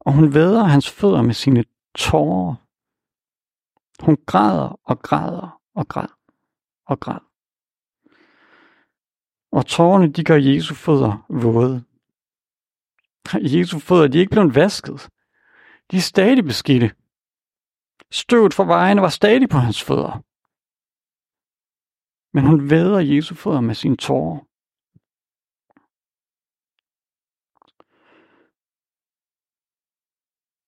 Og 0.00 0.12
hun 0.12 0.34
væder 0.34 0.64
hans 0.64 0.90
fødder 0.90 1.22
med 1.22 1.34
sine 1.34 1.64
tårer 1.94 2.54
hun 4.04 4.16
græder 4.26 4.80
og 4.84 4.98
græder 4.98 5.60
og 5.74 5.88
græder 5.88 6.18
og 6.86 7.00
græder. 7.00 7.28
Og 9.52 9.66
tårerne, 9.66 10.12
de 10.12 10.24
gør 10.24 10.36
Jesu 10.36 10.74
fødder 10.74 11.26
våde. 11.28 11.84
Jesu 13.34 13.78
fødder, 13.78 14.08
de 14.08 14.18
er 14.18 14.20
ikke 14.20 14.30
blevet 14.30 14.54
vasket. 14.54 15.10
De 15.90 15.96
er 15.96 16.00
stadig 16.00 16.44
beskidte. 16.44 16.90
Støvet 18.10 18.54
fra 18.54 18.64
vejene 18.64 19.02
var 19.02 19.08
stadig 19.08 19.48
på 19.48 19.58
hans 19.58 19.82
fødder. 19.82 20.22
Men 22.34 22.44
hun 22.46 22.70
væder 22.70 23.00
Jesu 23.00 23.34
fødder 23.34 23.60
med 23.60 23.74
sine 23.74 23.96
tårer. 23.96 24.38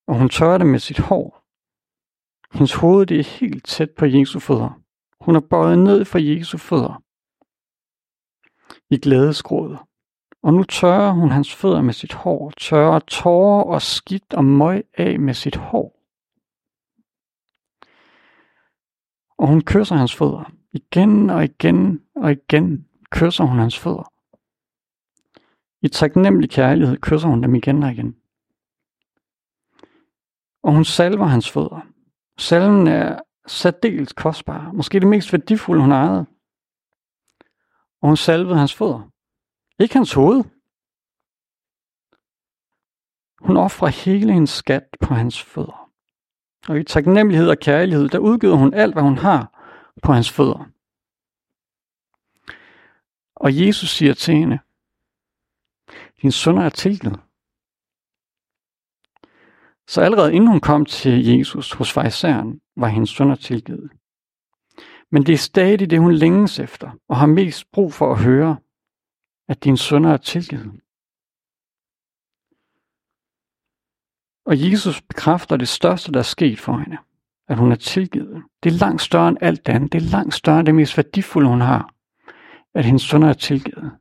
Og 0.07 0.19
hun 0.19 0.29
tørrer 0.29 0.57
det 0.57 0.67
med 0.67 0.79
sit 0.79 0.99
hår. 0.99 1.44
Hendes 2.55 2.73
hoved 2.73 3.05
det 3.05 3.19
er 3.19 3.39
helt 3.39 3.65
tæt 3.65 3.91
på 3.91 4.05
Jesu 4.05 4.39
fødder. 4.39 4.81
Hun 5.21 5.35
er 5.35 5.39
bøjet 5.39 5.79
ned 5.79 6.05
for 6.05 6.19
Jesu 6.19 6.57
fødder. 6.57 7.03
I 8.89 8.97
glædesgråd. 8.97 9.77
Og 10.43 10.53
nu 10.53 10.63
tørrer 10.63 11.11
hun 11.11 11.31
hans 11.31 11.55
fødder 11.55 11.81
med 11.81 11.93
sit 11.93 12.13
hår, 12.13 12.51
tørrer 12.57 12.99
tårer 12.99 13.63
og 13.63 13.81
skidt 13.81 14.33
og 14.33 14.45
møg 14.45 14.83
af 14.93 15.19
med 15.19 15.33
sit 15.33 15.55
hår. 15.55 16.01
Og 19.37 19.47
hun 19.47 19.61
kysser 19.61 19.95
hans 19.95 20.15
fødder. 20.15 20.51
Igen 20.73 21.29
og 21.29 21.43
igen 21.43 22.01
og 22.15 22.31
igen 22.31 22.87
kysser 23.09 23.43
hun 23.43 23.59
hans 23.59 23.79
fødder. 23.79 24.11
I 25.81 25.87
taknemmelig 25.87 26.49
kærlighed 26.49 26.97
kysser 26.97 27.27
hun 27.27 27.43
dem 27.43 27.55
igen 27.55 27.83
og 27.83 27.91
igen. 27.91 28.15
Og 30.63 30.73
hun 30.73 30.85
salver 30.85 31.25
hans 31.25 31.49
fødder. 31.51 31.94
Salmen 32.37 32.87
er 32.87 33.19
særdeles 33.47 34.13
kostbar, 34.13 34.71
måske 34.71 34.99
det 34.99 35.07
mest 35.07 35.33
værdifulde, 35.33 35.81
hun 35.81 35.91
ejede. 35.91 36.25
Og 38.01 38.07
hun 38.07 38.17
salvede 38.17 38.57
hans 38.57 38.73
fødder. 38.73 39.09
Ikke 39.79 39.95
hans 39.95 40.13
hoved. 40.13 40.43
Hun 43.41 43.57
offrer 43.57 43.87
hele 43.87 44.33
hendes 44.33 44.49
skat 44.49 44.97
på 45.01 45.13
hans 45.13 45.41
fødder. 45.41 45.91
Og 46.67 46.79
i 46.79 46.83
taknemmelighed 46.83 47.49
og 47.49 47.57
kærlighed, 47.57 48.09
der 48.09 48.17
udgiver 48.17 48.55
hun 48.55 48.73
alt, 48.73 48.93
hvad 48.93 49.03
hun 49.03 49.17
har 49.17 49.71
på 50.03 50.13
hans 50.13 50.31
fødder. 50.31 50.65
Og 53.35 53.57
Jesus 53.57 53.89
siger 53.89 54.13
til 54.13 54.35
hende, 54.35 54.59
din 56.21 56.31
søn 56.31 56.57
er 56.57 56.69
tilgivet. 56.69 57.24
Så 59.87 60.01
allerede 60.01 60.33
inden 60.33 60.47
hun 60.47 60.59
kom 60.59 60.85
til 60.85 61.25
Jesus 61.25 61.71
hos 61.73 61.91
fejseren, 61.91 62.61
var 62.77 62.87
hendes 62.87 63.09
sønner 63.09 63.35
tilgivet. 63.35 63.91
Men 65.11 65.25
det 65.25 65.33
er 65.33 65.37
stadig 65.37 65.89
det, 65.89 65.99
hun 65.99 66.13
længes 66.13 66.59
efter, 66.59 66.91
og 67.09 67.17
har 67.17 67.25
mest 67.25 67.71
brug 67.71 67.93
for 67.93 68.11
at 68.11 68.23
høre, 68.23 68.57
at 69.47 69.63
din 69.63 69.77
sønner 69.77 70.13
er 70.13 70.17
tilgivet. 70.17 70.81
Og 74.45 74.71
Jesus 74.71 75.01
bekræfter 75.01 75.57
det 75.57 75.67
største, 75.67 76.11
der 76.11 76.19
er 76.19 76.23
sket 76.23 76.59
for 76.59 76.77
hende, 76.77 76.97
at 77.47 77.57
hun 77.57 77.71
er 77.71 77.75
tilgivet. 77.75 78.43
Det 78.63 78.73
er 78.73 78.77
langt 78.77 79.01
større 79.01 79.29
end 79.29 79.37
alt 79.41 79.69
andet. 79.69 79.93
Det 79.93 80.03
er 80.03 80.09
langt 80.09 80.33
større 80.33 80.59
end 80.59 80.65
det 80.65 80.75
mest 80.75 80.97
værdifulde, 80.97 81.49
hun 81.49 81.61
har, 81.61 81.93
at 82.73 82.85
hendes 82.85 83.01
sønner 83.01 83.29
er 83.29 83.33
tilgivet. 83.33 83.91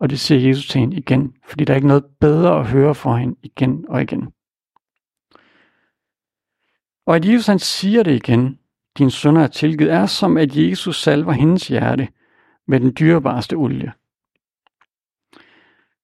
Og 0.00 0.10
det 0.10 0.20
siger 0.20 0.48
Jesus 0.48 0.68
til 0.68 0.80
hende 0.80 0.96
igen, 0.96 1.36
fordi 1.44 1.64
der 1.64 1.72
er 1.72 1.76
ikke 1.76 1.88
noget 1.88 2.04
bedre 2.20 2.60
at 2.60 2.66
høre 2.66 2.94
for 2.94 3.16
hende 3.16 3.36
igen 3.42 3.84
og 3.88 4.02
igen. 4.02 4.32
Og 7.10 7.16
at 7.16 7.24
Jesus 7.24 7.46
han 7.46 7.58
siger 7.58 8.02
det 8.02 8.14
igen, 8.14 8.58
din 8.98 9.10
sønner 9.10 9.42
er 9.42 9.46
tilgivet, 9.46 9.92
er 9.92 10.06
som 10.06 10.36
at 10.36 10.56
Jesus 10.56 11.02
salver 11.02 11.32
hendes 11.32 11.68
hjerte 11.68 12.08
med 12.66 12.80
den 12.80 12.96
dyrebareste 12.98 13.54
olie. 13.54 13.92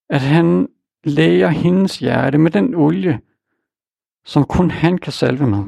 At 0.09 0.21
han 0.21 0.69
læger 1.05 1.49
hendes 1.49 1.99
hjerte 1.99 2.38
med 2.38 2.51
den 2.51 2.75
olie, 2.75 3.21
som 4.25 4.45
kun 4.45 4.71
han 4.71 4.99
kan 4.99 5.12
salve 5.12 5.47
med. 5.47 5.64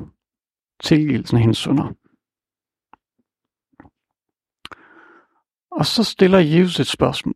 Tilgivelsen 0.82 1.36
af 1.36 1.40
hendes 1.40 1.58
sønner. 1.58 1.92
Og 5.70 5.86
så 5.86 6.04
stiller 6.04 6.38
Jesus 6.38 6.80
et 6.80 6.86
spørgsmål. 6.86 7.34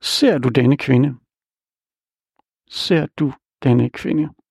Ser 0.00 0.38
du 0.38 0.48
denne 0.48 0.76
kvinde? 0.76 1.14
Ser 2.70 3.06
du 3.06 3.32
denne 3.62 3.90
kvinde? 3.90 4.41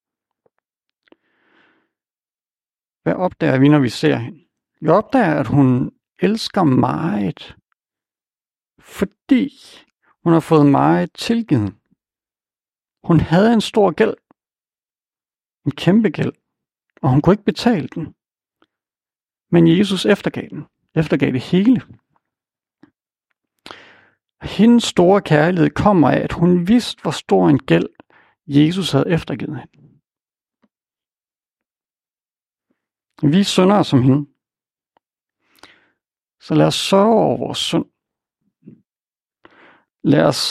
Hvad 3.03 3.13
opdager 3.13 3.59
vi, 3.59 3.69
når 3.69 3.79
vi 3.79 3.89
ser 3.89 4.15
hende? 4.15 4.45
Vi 4.81 4.87
opdager, 4.87 5.39
at 5.39 5.47
hun 5.47 5.91
elsker 6.19 6.63
meget, 6.63 7.55
fordi 8.79 9.49
hun 10.23 10.33
har 10.33 10.39
fået 10.39 10.65
meget 10.65 11.13
tilgivet. 11.13 11.75
Hun 13.03 13.19
havde 13.19 13.53
en 13.53 13.61
stor 13.61 13.91
gæld. 13.91 14.13
En 15.65 15.71
kæmpe 15.71 16.09
gæld. 16.09 16.33
Og 17.01 17.09
hun 17.09 17.21
kunne 17.21 17.33
ikke 17.33 17.43
betale 17.43 17.87
den. 17.87 18.15
Men 19.51 19.77
Jesus 19.77 20.05
eftergav 20.05 20.49
den. 20.49 20.65
Eftergav 20.95 21.31
det 21.31 21.41
hele. 21.41 21.81
Hendes 24.41 24.83
store 24.83 25.21
kærlighed 25.21 25.69
kommer 25.69 26.09
af, 26.09 26.19
at 26.19 26.31
hun 26.31 26.67
vidste, 26.67 27.01
hvor 27.01 27.11
stor 27.11 27.49
en 27.49 27.59
gæld 27.59 27.89
Jesus 28.47 28.91
havde 28.91 29.09
eftergivet 29.09 29.59
hende. 29.59 29.90
Vi 33.23 33.39
er 33.39 33.43
syndere 33.43 33.83
som 33.83 34.01
hende. 34.01 34.27
Så 36.39 36.55
lad 36.55 36.67
os 36.67 36.75
sørge 36.75 37.15
over 37.15 37.37
vores 37.37 37.57
synd. 37.57 37.85
Lad 40.03 40.25
os 40.25 40.41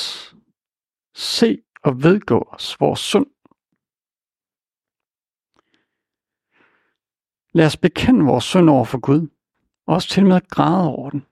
se 1.14 1.62
og 1.82 2.02
vedgå 2.02 2.48
os 2.52 2.80
vores 2.80 3.00
synd. 3.00 3.26
Lad 7.52 7.66
os 7.66 7.76
bekende 7.76 8.24
vores 8.24 8.44
synd 8.44 8.70
over 8.70 8.84
for 8.84 9.00
Gud. 9.00 9.28
Også 9.86 10.08
til 10.08 10.26
med 10.26 10.48
græde 10.48 10.88
over 10.88 11.10
den. 11.10 11.26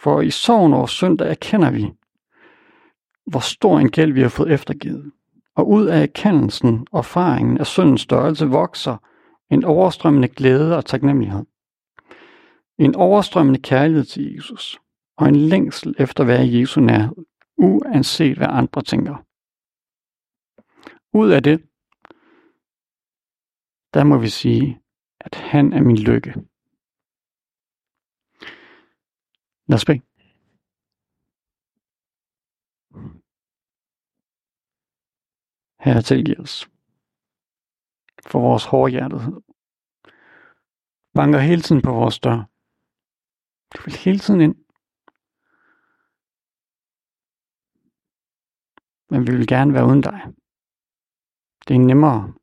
For 0.00 0.20
i 0.20 0.30
sorgen 0.30 0.72
over 0.72 0.86
synd, 0.86 1.18
der 1.18 1.24
erkender 1.24 1.70
vi, 1.70 1.92
hvor 3.26 3.40
stor 3.40 3.78
en 3.78 3.90
gæld 3.90 4.12
vi 4.12 4.20
har 4.20 4.28
fået 4.28 4.52
eftergivet. 4.52 5.12
Og 5.58 5.68
ud 5.68 5.86
af 5.86 6.02
erkendelsen 6.02 6.86
og 6.92 6.98
erfaringen 6.98 7.58
af 7.58 7.66
syndens 7.66 8.00
størrelse 8.00 8.46
vokser 8.46 8.96
en 9.50 9.64
overstrømmende 9.64 10.28
glæde 10.28 10.76
og 10.76 10.84
taknemmelighed. 10.84 11.44
En 12.78 12.94
overstrømmende 12.94 13.60
kærlighed 13.62 14.04
til 14.04 14.34
Jesus 14.34 14.78
og 15.16 15.28
en 15.28 15.36
længsel 15.36 15.94
efter 15.98 16.24
at 16.24 16.28
være 16.28 16.46
i 16.46 16.60
Jesu 16.60 16.80
nærhed, 16.80 17.16
uanset 17.56 18.36
hvad 18.36 18.46
andre 18.50 18.82
tænker. 18.82 19.16
Ud 21.12 21.30
af 21.30 21.42
det, 21.42 21.60
der 23.94 24.04
må 24.04 24.18
vi 24.18 24.28
sige, 24.28 24.80
at 25.20 25.34
han 25.34 25.72
er 25.72 25.82
min 25.82 25.98
lykke. 25.98 26.34
Lad 29.68 29.74
os 29.74 29.84
bede. 29.84 30.00
Herre, 35.88 36.02
tilgiv 36.02 36.40
os 36.40 36.70
for 38.26 38.40
vores 38.40 38.64
hårdhjertethed. 38.64 39.40
Banker 41.14 41.38
hele 41.38 41.62
tiden 41.62 41.82
på 41.82 41.92
vores 41.92 42.18
dør. 42.20 42.38
Du 43.74 43.82
vil 43.84 43.94
hele 44.04 44.18
tiden 44.18 44.40
ind. 44.40 44.56
Men 49.10 49.26
vi 49.26 49.36
vil 49.36 49.46
gerne 49.46 49.74
være 49.74 49.86
uden 49.86 50.00
dig. 50.00 50.20
Det 51.68 51.74
er 51.74 51.80
nemmere. 51.80 52.34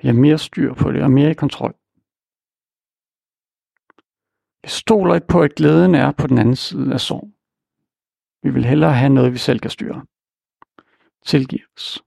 Vi 0.00 0.08
har 0.08 0.14
mere 0.14 0.38
styr 0.38 0.74
på 0.74 0.92
det 0.92 1.02
og 1.02 1.10
mere 1.10 1.30
i 1.30 1.34
kontrol. 1.34 1.74
Vi 4.62 4.68
stoler 4.68 5.14
ikke 5.14 5.26
på, 5.26 5.42
at 5.42 5.54
glæden 5.54 5.94
er 5.94 6.12
på 6.12 6.26
den 6.26 6.38
anden 6.38 6.56
side 6.56 6.92
af 6.92 7.00
sorg. 7.00 7.32
Vi 8.42 8.50
vil 8.54 8.64
hellere 8.64 8.94
have 8.94 9.14
noget, 9.14 9.32
vi 9.32 9.38
selv 9.38 9.60
kan 9.60 9.70
styre 9.70 10.06
tilgives. 11.24 12.02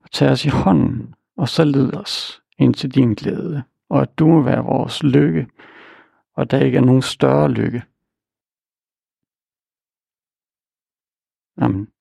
Og 0.00 0.10
tag 0.10 0.30
os 0.30 0.44
i 0.44 0.48
hånden, 0.48 1.14
og 1.36 1.48
så 1.48 1.64
led 1.64 1.96
os 1.96 2.42
ind 2.58 2.74
til 2.74 2.94
din 2.94 3.14
glæde, 3.14 3.64
og 3.88 4.02
at 4.02 4.18
du 4.18 4.26
må 4.26 4.42
være 4.42 4.64
vores 4.64 5.02
lykke, 5.02 5.48
og 6.32 6.50
der 6.50 6.60
ikke 6.60 6.78
er 6.78 6.82
nogen 6.82 7.02
større 7.02 7.50
lykke. 7.50 7.82
Amen. 11.56 11.95